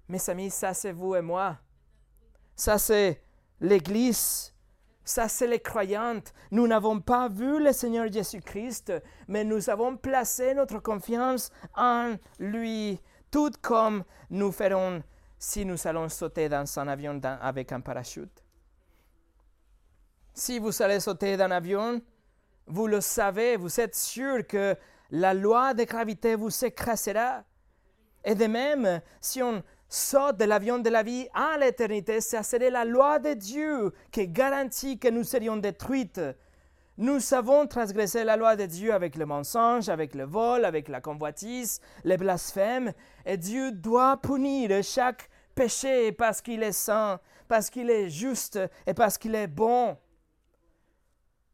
[0.08, 1.58] Mes amis, ça c'est vous et moi.
[2.56, 3.24] Ça c'est
[3.62, 4.54] l'Église.
[5.04, 6.34] Ça c'est les croyantes.
[6.52, 8.94] Nous n'avons pas vu le Seigneur Jésus-Christ,
[9.28, 13.00] mais nous avons placé notre confiance en lui,
[13.32, 15.02] tout comme nous ferons
[15.38, 18.44] si nous allons sauter dans un avion avec un parachute.
[20.34, 22.02] Si vous allez sauter d'un avion,
[22.68, 24.78] vous le savez, vous êtes sûr que
[25.10, 27.44] la loi de gravité vous écrasera.
[28.24, 32.70] Et de même, si on saute de l'avion de la vie à l'éternité, ce serait
[32.70, 36.22] la loi de Dieu qui garantit que nous serions détruites.
[36.98, 41.02] Nous avons transgressé la loi de Dieu avec le mensonge, avec le vol, avec la
[41.02, 42.94] convoitise, les blasphèmes,
[43.26, 48.94] et Dieu doit punir chaque péché parce qu'il est saint, parce qu'il est juste et
[48.94, 49.98] parce qu'il est bon.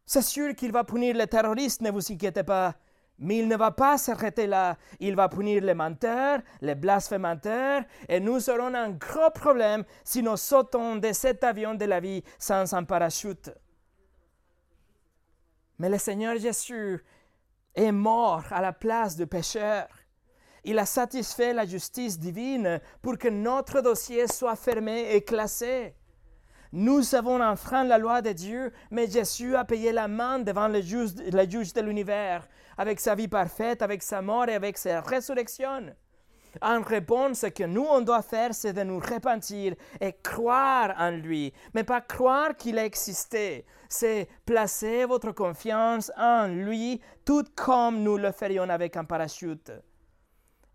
[0.05, 2.75] C'est sûr qu'il va punir les terroristes, ne vous inquiétez pas.
[3.19, 4.77] Mais il ne va pas s'arrêter là.
[4.99, 10.37] Il va punir les menteurs, les blasphémateurs, et nous aurons un gros problème si nous
[10.37, 13.51] sautons de cet avion de la vie sans un parachute.
[15.79, 17.03] Mais le Seigneur Jésus
[17.75, 19.87] est mort à la place du pécheur.
[20.63, 25.95] Il a satisfait la justice divine pour que notre dossier soit fermé et classé.
[26.73, 30.81] Nous avons enfreint la loi de Dieu, mais Jésus a payé la main devant le
[30.81, 35.93] juge, de l'univers, avec sa vie parfaite, avec sa mort et avec sa résurrection.
[36.61, 41.11] En réponse, ce que nous, on doit faire, c'est de nous repentir et croire en
[41.11, 43.65] lui, mais pas croire qu'il a existé.
[43.87, 49.71] C'est placer votre confiance en lui, tout comme nous le ferions avec un parachute.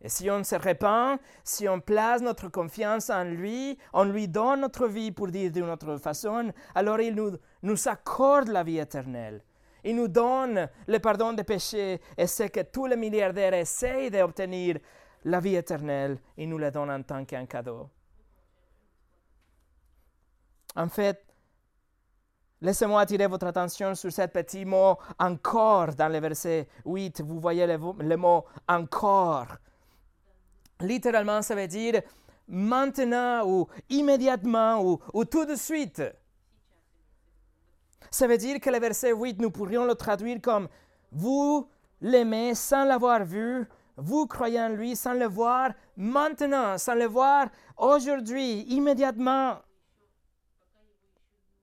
[0.03, 4.63] Et si on se répand, si on place notre confiance en lui, on lui donne
[4.63, 9.43] notre vie pour dire d'une autre façon, alors il nous, nous accorde la vie éternelle.
[9.85, 14.79] Il nous donne le pardon des péchés et ce que tous les milliardaires essayent d'obtenir,
[15.25, 17.89] la vie éternelle, il nous la donne en tant qu'un cadeau.
[20.75, 21.25] En fait,
[22.63, 27.21] Laissez-moi attirer votre attention sur ce petit mot encore dans le verset 8.
[27.23, 29.49] Vous voyez le mot encore.
[30.83, 32.03] Littéralement, ça veut dire
[32.49, 34.83] maintenant ou immédiatement
[35.15, 36.03] ou, tout de suite.
[38.11, 40.69] Ça veut dire que le verset 8, nous pourrions le traduire comme
[41.13, 41.69] Vous
[42.01, 43.67] l'aimez sans l'avoir vu,
[43.97, 49.59] vous croyez en lui sans le voir maintenant, sans le voir aujourd'hui, immédiatement.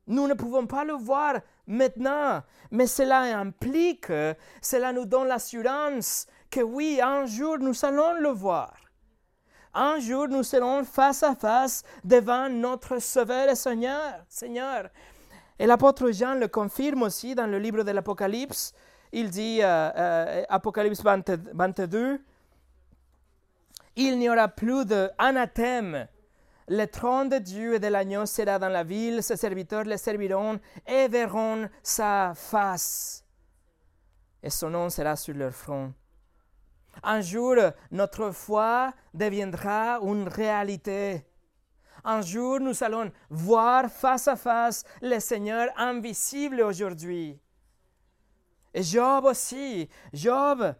[0.07, 1.35] Nous ne pouvons pas le voir
[1.67, 4.11] maintenant, mais cela implique,
[4.61, 8.88] cela nous donne l'assurance que oui, un jour nous allons le voir.
[9.73, 14.23] Un jour, nous serons face à face devant notre Sauveur et Seigneur.
[14.27, 14.89] Seigneur.
[15.59, 18.73] Et l'apôtre Jean le confirme aussi dans le livre de l'Apocalypse.
[19.11, 22.21] Il dit, euh, euh, Apocalypse 22,
[23.95, 26.07] il n'y aura plus d'anathème.
[26.67, 30.59] Le trône de Dieu et de l'agneau sera dans la ville, ses serviteurs le serviront
[30.87, 33.25] et verront sa face.
[34.41, 35.91] Et son nom sera sur leur front.
[37.03, 37.55] Un jour,
[37.91, 41.25] notre foi deviendra une réalité.
[42.03, 47.39] Un jour, nous allons voir face à face le Seigneur invisible aujourd'hui.
[48.73, 50.75] Et Job aussi, Job,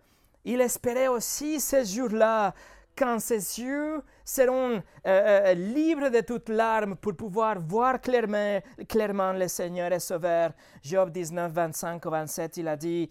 [0.45, 2.53] il espérait aussi ce jour-là,
[2.97, 9.31] quand ses yeux seront euh, euh, libres de toute larmes pour pouvoir voir clairement, clairement
[9.31, 10.51] le Seigneur et Sauveur.
[10.83, 13.09] Job 19, 25 au 27, il a dit,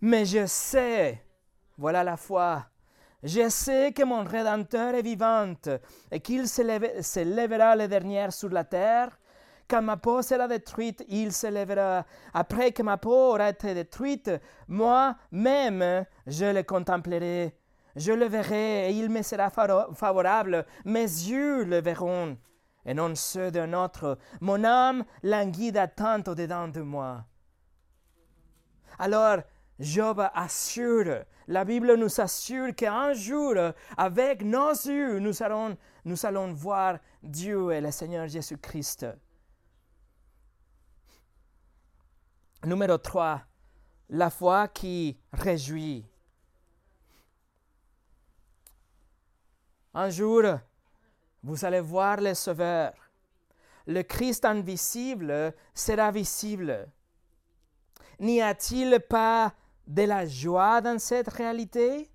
[0.00, 1.22] Mais je sais
[1.80, 2.66] voilà la foi.
[3.22, 5.54] Je sais que mon Rédempteur est vivant
[6.10, 6.60] et qu'il se,
[7.22, 9.18] lèvera sur la terre.
[9.66, 12.04] Quand ma peau sera détruite, il se lèvera.
[12.34, 14.30] Après que ma peau aura été détruite,
[14.68, 17.56] moi-même, je le contemplerai.
[17.96, 20.66] Je le verrai et il me sera favorable.
[20.84, 22.36] Mes yeux le verront
[22.84, 24.18] et non ceux d'un autre.
[24.40, 27.24] Mon âme languit d'attente au-dedans de moi.
[28.98, 29.38] Alors,
[29.80, 33.54] Job assure, la Bible nous assure qu'un jour,
[33.96, 39.06] avec nos yeux, nous allons, voir Dieu et le Seigneur Jésus-Christ.
[42.62, 43.40] Numéro 3,
[44.10, 46.06] la foi qui réjouit.
[49.94, 50.42] Un jour,
[51.42, 52.92] vous allez voir le Sauveur.
[53.86, 56.86] Le Christ invisible sera visible.
[58.20, 59.54] N'y a-t-il pas
[59.90, 62.08] de la joie dans cette réalité?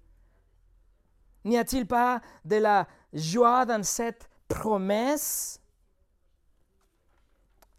[1.44, 5.60] N'y a-t-il pas de la joie dans cette promesse?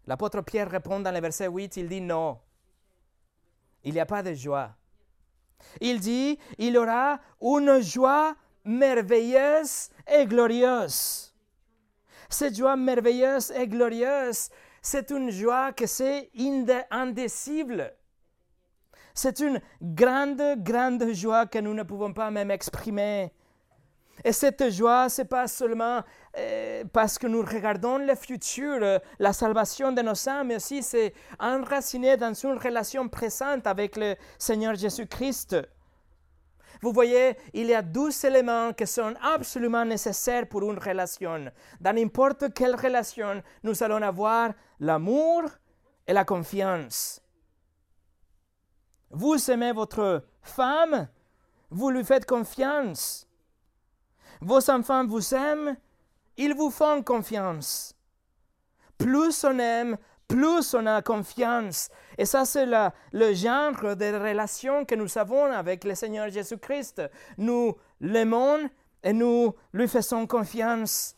[0.05, 2.39] L'apôtre Pierre répond dans le verset 8, il dit non.
[3.83, 4.75] Il n'y a pas de joie.
[5.81, 11.33] Il dit, il aura une joie merveilleuse et glorieuse.
[12.29, 14.49] Cette joie merveilleuse et glorieuse,
[14.81, 16.29] c'est une joie que c'est
[16.91, 17.96] indécible.
[19.17, 23.33] C'est une grande, grande joie que nous ne pouvons pas même exprimer.
[24.23, 26.03] Et cette joie, c'est pas seulement
[26.37, 30.83] euh, parce que nous regardons le futur, euh, la salvation de nos âmes, mais aussi
[30.83, 35.57] c'est enraciné dans une relation présente avec le Seigneur Jésus-Christ.
[36.83, 41.45] Vous voyez, il y a douze éléments qui sont absolument nécessaires pour une relation.
[41.81, 45.41] Dans n'importe quelle relation, nous allons avoir l'amour
[46.05, 47.19] et la confiance.
[49.11, 51.07] Vous aimez votre femme,
[51.69, 53.27] vous lui faites confiance.
[54.41, 55.75] Vos enfants vous aiment,
[56.37, 57.95] ils vous font confiance.
[58.97, 59.97] Plus on aime,
[60.27, 61.89] plus on a confiance.
[62.17, 67.01] Et ça, c'est le genre de relation que nous avons avec le Seigneur Jésus-Christ.
[67.37, 68.69] Nous l'aimons
[69.03, 71.16] et nous lui faisons confiance.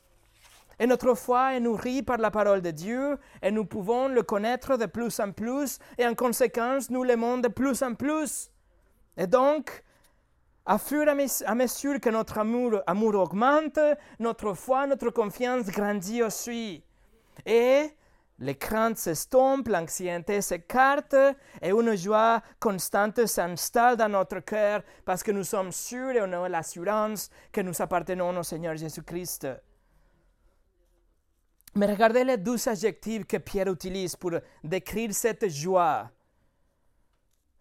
[0.79, 4.77] Et notre foi est nourrie par la parole de Dieu et nous pouvons le connaître
[4.77, 8.49] de plus en plus et en conséquence, nous l'aimons de plus en plus.
[9.17, 9.83] Et donc,
[10.65, 13.79] à mesure que notre amour, amour augmente,
[14.19, 16.83] notre foi, notre confiance grandit aussi.
[17.45, 17.89] Et
[18.37, 21.15] les craintes s'estompent, l'anxiété s'écarte
[21.61, 26.31] et une joie constante s'installe dans notre cœur parce que nous sommes sûrs et on
[26.31, 29.47] a l'assurance que nous appartenons au Seigneur Jésus-Christ.
[31.75, 34.31] Mais regardez les douze adjectifs que Pierre utilise pour
[34.63, 36.09] décrire cette joie.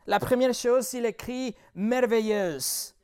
[0.07, 2.95] La première chose, il écrit merveilleuse.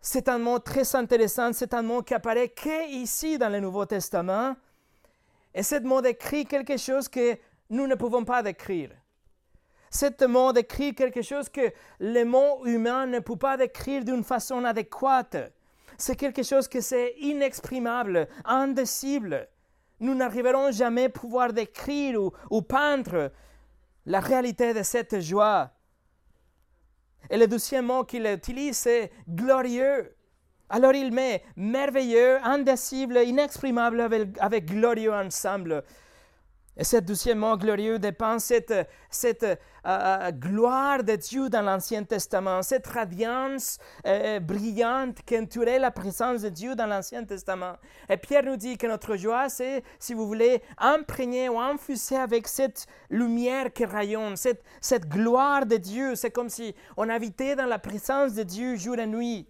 [0.00, 4.56] C'est un mot très intéressant, c'est un mot qui apparaît qu'ici dans le Nouveau Testament.
[5.54, 7.38] Et ce mot décrit quelque chose que
[7.70, 8.90] nous ne pouvons pas décrire.
[9.90, 14.64] Ce mot décrit quelque chose que le mot humain ne peut pas décrire d'une façon
[14.64, 15.36] adéquate.
[15.96, 19.48] C'est quelque chose que c'est inexprimable, indicible.
[20.00, 22.20] Nous n'arriverons jamais à pouvoir décrire
[22.50, 23.32] ou, peindre
[24.06, 25.70] la réalité de cette joie.
[27.30, 30.14] Et le deuxième mot qu'il utilise, c'est glorieux.
[30.70, 34.00] Alors il met merveilleux, indicible, inexprimable
[34.38, 35.82] avec, glorieux ensemble.
[36.78, 37.98] Et ce deuxième mot glorieux
[38.38, 38.72] cette,
[39.10, 45.80] cette euh, euh, gloire de Dieu dans l'Ancien Testament, cette radiance euh, brillante qui entourait
[45.80, 47.72] la présence de Dieu dans l'Ancien Testament.
[48.08, 52.46] Et Pierre nous dit que notre joie, c'est, si vous voulez, imprégner ou infuser avec
[52.46, 56.14] cette lumière qui rayonne, cette, cette gloire de Dieu.
[56.14, 59.48] C'est comme si on habitait dans la présence de Dieu jour et nuit.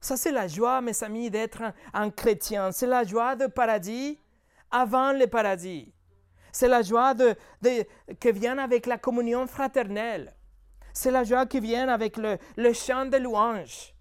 [0.00, 1.62] Ça, c'est la joie, mes amis, d'être
[1.92, 2.70] un chrétien.
[2.70, 4.21] C'est la joie du paradis
[4.72, 5.92] avant le paradis.
[6.50, 7.34] C'est la joie de,
[8.20, 10.34] qui vient avec la communion fraternelle.
[10.92, 13.94] C'est la joie qui vient avec le, chant de louange.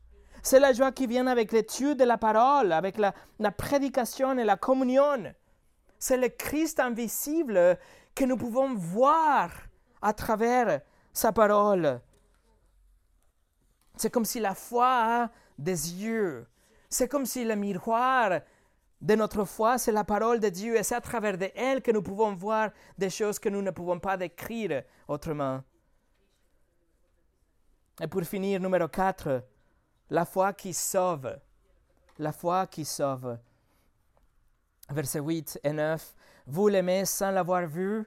[0.43, 4.43] C'est la joie qui vient avec l'étude de la parole, avec la, la prédication et
[4.43, 5.33] la communion.
[5.99, 7.77] C'est le Christ invisible
[8.15, 9.51] que nous pouvons voir
[10.01, 10.81] à travers
[11.13, 12.01] sa parole.
[13.95, 16.47] C'est comme si la foi a des yeux.
[16.89, 18.41] C'est comme si le miroir
[19.01, 21.91] de notre foi, c'est la parole de Dieu et c'est à travers de elle que
[21.91, 25.63] nous pouvons voir des choses que nous ne pouvons pas décrire autrement.
[27.99, 29.43] Et pour finir, numéro 4,
[30.11, 31.35] la foi qui sauve.
[32.19, 33.39] La foi qui sauve.
[34.89, 36.15] Versets 8 et 9.
[36.45, 38.05] Vous l'aimez sans l'avoir vu,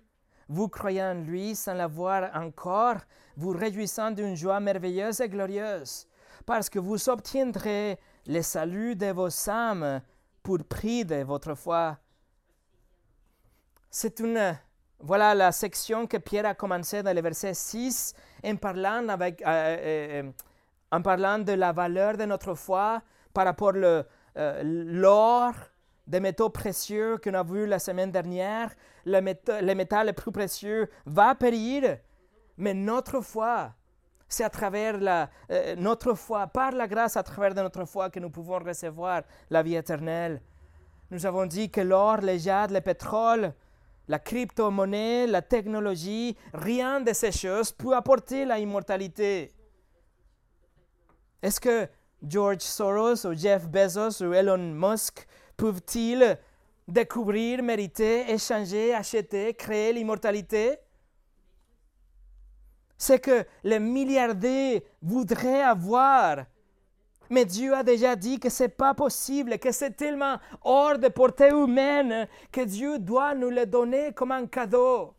[0.48, 2.98] vous croyez en lui sans l'avoir encore,
[3.36, 6.06] vous réjouissant d'une joie merveilleuse et glorieuse,
[6.46, 10.00] parce que vous obtiendrez le salut de vos âmes
[10.44, 11.96] pour prix de votre foi.
[13.90, 14.56] C'est une,
[15.00, 18.14] voilà la section que Pierre a commencé dans le verset 6
[18.44, 20.30] en parlant, avec, euh, euh, euh,
[20.92, 25.54] en parlant de la valeur de notre foi par rapport à l'or,
[26.06, 28.70] des métaux précieux qu'on a vu la semaine dernière.
[29.06, 31.98] Le, métal, le métal le plus précieux va périr,
[32.58, 33.72] mais notre foi,
[34.28, 34.98] c'est à travers
[35.50, 39.62] euh, notre foi, par la grâce à travers notre foi que nous pouvons recevoir la
[39.62, 40.40] vie éternelle.
[41.10, 43.52] Nous avons dit que l'or, les jade, le pétrole,
[44.08, 49.54] la crypto-monnaie, la technologie, rien de ces choses peut apporter la immortalité.
[51.42, 51.88] Est-ce que
[52.22, 56.38] George Soros ou Jeff Bezos ou Elon Musk peuvent-ils
[56.88, 60.78] découvrir, mériter, échanger, acheter, créer l'immortalité?
[63.04, 66.46] C'est que les milliardaires voudraient avoir.
[67.28, 71.08] Mais Dieu a déjà dit que ce n'est pas possible, que c'est tellement hors de
[71.08, 75.14] portée humaine que Dieu doit nous le donner comme un cadeau.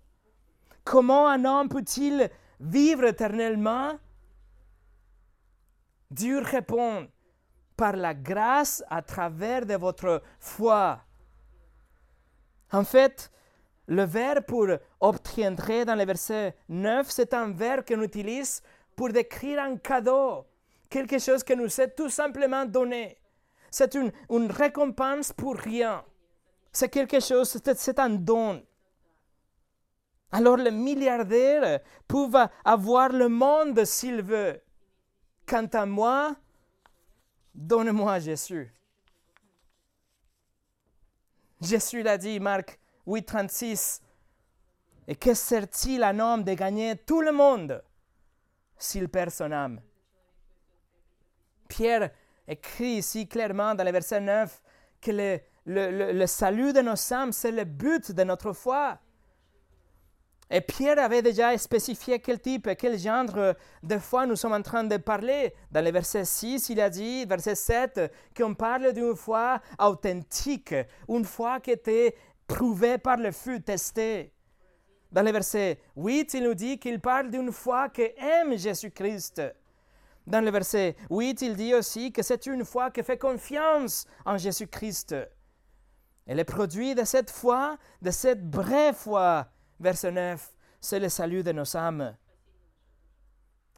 [0.83, 2.29] Comment un homme peut-il
[2.59, 3.99] vivre éternellement?
[6.09, 7.07] Dieu répond,
[7.77, 11.01] par la grâce à travers de votre foi.
[12.71, 13.31] En fait,
[13.87, 14.67] le verbe pour
[14.99, 18.61] obtiendrait dans le verset 9, c'est un verbe qu'on utilise
[18.95, 20.45] pour décrire un cadeau,
[20.89, 23.17] quelque chose que nous est tout simplement donné.
[23.69, 26.03] C'est une, une récompense pour rien.
[26.71, 28.63] C'est quelque chose, c'est un don.
[30.31, 32.27] Alors le milliardaire peut
[32.63, 34.61] avoir le monde s'il veut.
[35.45, 36.35] Quant à moi,
[37.53, 38.73] donne-moi Jésus.
[41.61, 44.01] Jésus l'a dit, Marc 8, 36.
[45.07, 47.83] Et que sert-il à un homme de gagner tout le monde
[48.77, 49.79] s'il perd son âme?
[51.67, 52.11] Pierre
[52.47, 54.61] écrit ici clairement dans le verset 9
[55.01, 58.99] que le, salut de nos âmes, c'est le but de notre foi.
[60.49, 64.83] Et Pierre avait déjà spécifié quel type, quel genre de foi nous sommes en train
[64.83, 65.53] de parler.
[65.71, 70.75] Dans le verset 6, il a dit, verset 7, qu'on parle d'une foi authentique,
[71.09, 72.15] une foi qui était
[72.47, 74.33] prouvée par le feu, testée.
[75.11, 79.41] Dans le verset 8, il nous dit qu'il parle d'une foi qui aime Jésus-Christ.
[80.27, 84.37] Dans le verset 8, il dit aussi que c'est une foi qui fait confiance en
[84.37, 85.15] Jésus-Christ.
[86.27, 89.47] Et le produit de cette foi, de cette vraie foi,
[89.79, 92.15] Verset 9, c'est le salut de nos âmes.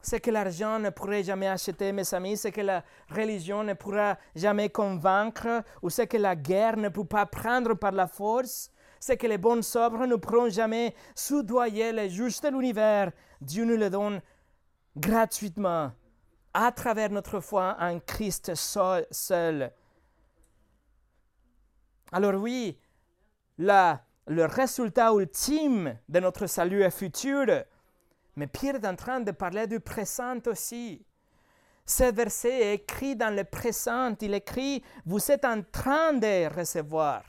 [0.01, 4.17] Ce que l'argent ne pourrait jamais acheter, mes amis, ce que la religion ne pourra
[4.35, 9.13] jamais convaincre, ou ce que la guerre ne peut pas prendre par la force, ce
[9.13, 13.89] que les bonnes sobres ne pourront jamais soudoyer le juste de l'univers, Dieu nous le
[13.89, 14.21] donne
[14.95, 15.91] gratuitement,
[16.53, 19.71] à travers notre foi en Christ seul.
[22.11, 22.79] Alors oui,
[23.57, 27.45] le résultat ultime de notre salut est futur.
[28.37, 31.03] Mais Pierre est en train de parler du présent aussi.
[31.87, 34.13] Ce verset est écrit dans le présent.
[34.21, 37.23] Il écrit, vous êtes en train de recevoir.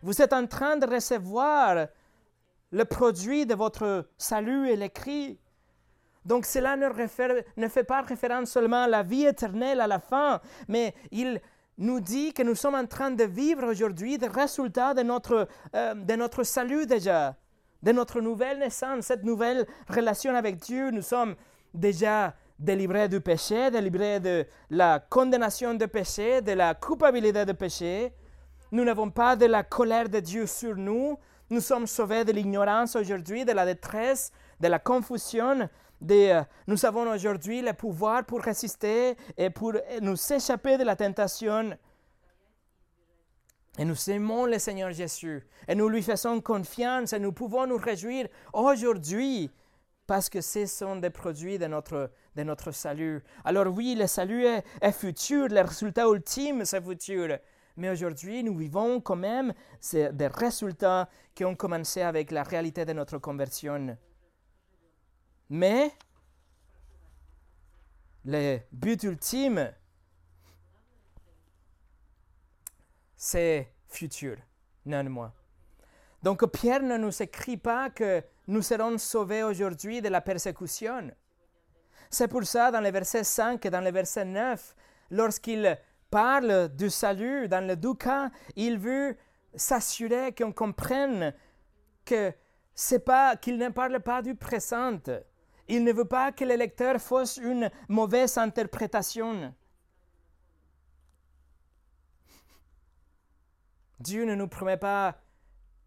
[0.00, 1.88] Vous êtes en train de recevoir
[2.72, 5.38] le produit de votre salut et l'écrit.
[6.24, 10.94] Donc cela ne, fait pas référence seulement à la vie éternelle à la fin, mais
[11.10, 11.42] il
[11.76, 15.94] nous dit que nous sommes en train de vivre aujourd'hui des résultats de notre, euh,
[15.94, 17.36] de notre salut déjà,
[17.82, 20.90] de notre nouvelle naissance, cette nouvelle relation avec Dieu.
[20.90, 21.34] Nous sommes
[21.72, 28.12] déjà délivrés du péché, délivrés de la condamnation du péché, de la culpabilité du péché.
[28.72, 31.18] Nous n'avons pas de la colère de Dieu sur nous.
[31.50, 35.68] Nous sommes sauvés de l'ignorance aujourd'hui, de la détresse, de la confusion,
[36.10, 39.72] euh, nous avons aujourd'hui le pouvoir pour résister et pour
[40.02, 41.76] nous échapper de la tentation.
[43.78, 47.76] Et nous aimons le Seigneur Jésus et nous lui faisons confiance et nous pouvons nous
[47.76, 49.50] réjouir aujourd'hui
[50.06, 53.22] parce que ce sont des produits de notre, de notre salut.
[53.44, 57.38] Alors oui, le salut est, est futur, le résultat ultime c'est futur.
[57.76, 59.52] Mais aujourd'hui, nous vivons quand même
[59.92, 63.98] des résultats qui ont commencé avec la réalité de notre conversion.
[65.50, 65.92] Mais
[68.24, 69.70] le but ultime,
[73.16, 74.36] c'est futur,
[74.84, 75.32] non moi.
[76.22, 81.10] Donc Pierre ne nous écrit pas que nous serons sauvés aujourd'hui de la persécution.
[82.10, 84.74] C'est pour ça, dans le verset 5 et dans le verset 9,
[85.10, 85.78] lorsqu'il
[86.10, 87.94] parle du salut dans le deux
[88.54, 89.16] il veut
[89.54, 91.34] s'assurer qu'on comprenne
[92.04, 92.32] que
[92.74, 94.98] c'est pas qu'il ne parle pas du présent,
[95.68, 99.52] il ne veut pas que le lecteur fasse une mauvaise interprétation.
[103.98, 105.16] Dieu ne nous promet pas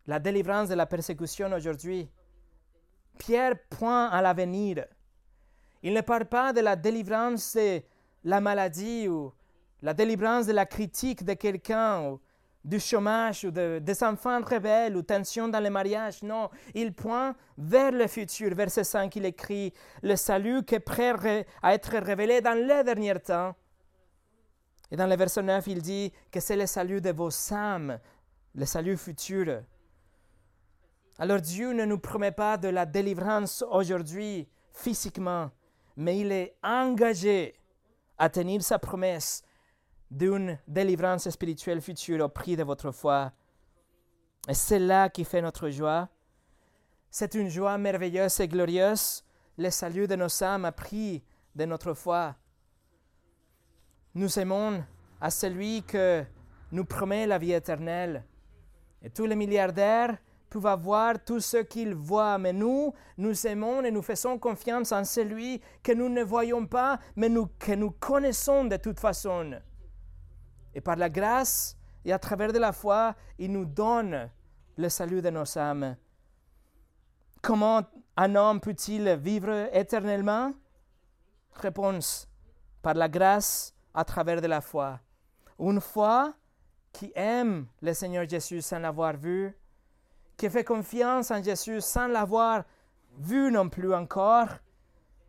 [0.07, 2.10] la délivrance de la persécution aujourd'hui.
[3.18, 4.86] Pierre pointe à l'avenir.
[5.84, 7.82] Il ne parle pas de la délivrance de
[8.24, 9.34] la maladie ou
[9.82, 12.18] la délivrance de la critique de quelqu'un
[12.64, 16.24] du chômage ou des enfants rebelles ou tension dans le mariage.
[16.24, 18.53] Non, il pointe vers le futur.
[18.53, 23.20] Verset 5, il écrit le salut qui est prêt à être révélé dans les derniers
[23.20, 23.55] temps.
[24.92, 28.00] Et dans le verset 9, il dit que c'est le salut de vos âmes,
[28.56, 29.62] le salut futur.
[31.20, 35.52] Alors Dieu ne nous promet pas de la délivrance aujourd'hui physiquement,
[35.98, 37.56] mais il est engagé
[38.18, 39.44] à tenir sa promesse
[40.10, 43.32] d'une délivrance spirituelle future au prix de votre foi.
[44.48, 46.10] Et c'est là qui fait notre joie.
[47.12, 49.24] C'est une joie merveilleuse et glorieuse,
[49.58, 51.24] le salut de nos âmes a prix
[51.56, 52.36] de notre foi.
[54.16, 54.84] Nous aimons
[55.22, 56.26] à celui que
[56.72, 58.24] nous promet la vie éternelle.
[59.01, 60.18] Et tous les milliardaires
[60.49, 65.03] peuvent avoir tout ce qu'ils voient, mais nous, nous aimons et nous faisons confiance en
[65.03, 67.30] celui que nous ne voyons pas, mais
[67.60, 69.60] que nous connaissons de toute façon.
[70.74, 74.30] Et par la grâce et à travers de la foi, il nous donne
[74.76, 75.95] le salut de nos âmes.
[77.41, 77.84] Comment
[78.18, 80.53] un homme peut-il vivre éternellement?
[81.53, 82.28] Réponse,
[82.82, 85.00] par la grâce à travers de la foi.
[85.60, 86.34] Une foi
[86.92, 89.56] qui aime le Seigneur Jésus sans l'avoir vu,
[90.38, 92.64] qui fait confiance en Jésus sans l'avoir
[93.18, 94.50] vu non plus encore,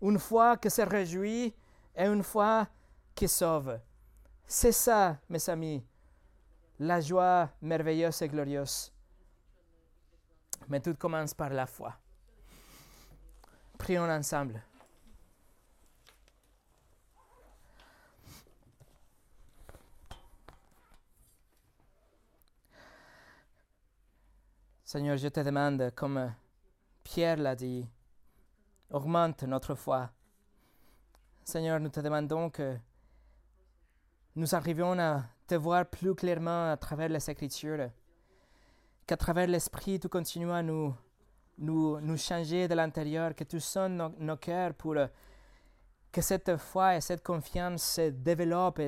[0.03, 1.55] une foi qui se réjouit
[1.97, 2.69] et une foi
[3.15, 3.79] qui sauve.
[4.47, 5.85] C'est ça, mes amis,
[6.79, 8.93] la joie merveilleuse et glorieuse.
[10.69, 11.95] Mais tout commence par la foi.
[13.79, 14.63] Prions ensemble.
[24.93, 26.35] Seigneur, je te demande, comme
[27.05, 27.89] Pierre l'a dit,
[28.91, 30.11] augmente notre foi.
[31.45, 32.77] Seigneur, nous te demandons que
[34.35, 37.89] nous arrivions à te voir plus clairement à travers les Écritures,
[39.07, 40.93] qu'à travers l'Esprit, tu continues à nous,
[41.59, 44.97] nous, changer de l'intérieur, que tu sonnes nos, cœurs pour
[46.11, 48.83] que cette foi et cette confiance se développent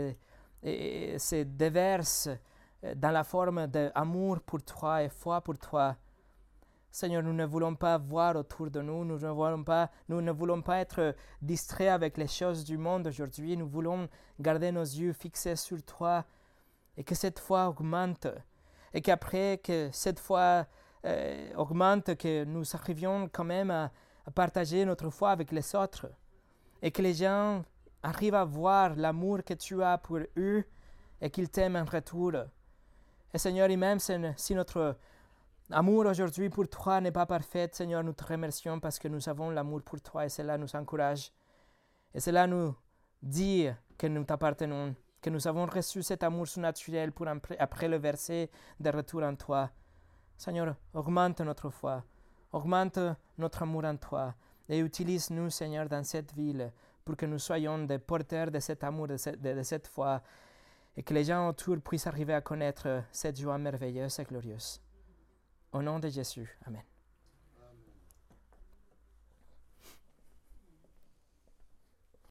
[0.64, 2.28] et se déversent
[2.96, 5.96] dans la forme d'amour pour toi et foi pour toi.
[6.90, 10.30] Seigneur, nous ne voulons pas voir autour de nous, nous ne voulons pas, nous ne
[10.30, 14.08] voulons pas être distraits avec les choses du monde aujourd'hui, nous voulons
[14.38, 16.24] garder nos yeux fixés sur toi
[16.96, 18.26] et que cette foi augmente
[18.92, 20.66] et qu'après que cette foi
[21.06, 23.90] euh, augmente, que nous arrivions quand même à
[24.34, 26.12] partager notre foi avec les autres
[26.82, 27.64] et que les gens
[28.02, 30.64] arrivent à voir l'amour que tu as pour eux
[31.20, 32.32] et qu'ils t'aiment en retour.
[33.34, 34.96] Et Seigneur, et même si notre
[35.70, 39.50] amour aujourd'hui pour toi n'est pas parfait, Seigneur, nous te remercions parce que nous avons
[39.50, 41.32] l'amour pour toi et cela nous encourage.
[42.14, 42.74] Et cela nous
[43.22, 47.26] dit que nous t'appartenons, que nous avons reçu cet amour surnaturel pour
[47.58, 49.70] après le verset de retour en toi.
[50.36, 52.04] Seigneur, augmente notre foi,
[52.52, 52.98] augmente
[53.38, 54.34] notre amour en toi
[54.68, 56.70] et utilise-nous, Seigneur, dans cette ville
[57.04, 59.16] pour que nous soyons des porteurs de cet amour, de
[59.54, 60.20] de cette foi
[60.96, 64.80] et que les gens autour puissent arriver à connaître cette joie merveilleuse et glorieuse.
[65.72, 66.58] Au nom de Jésus.
[66.66, 66.82] Amen.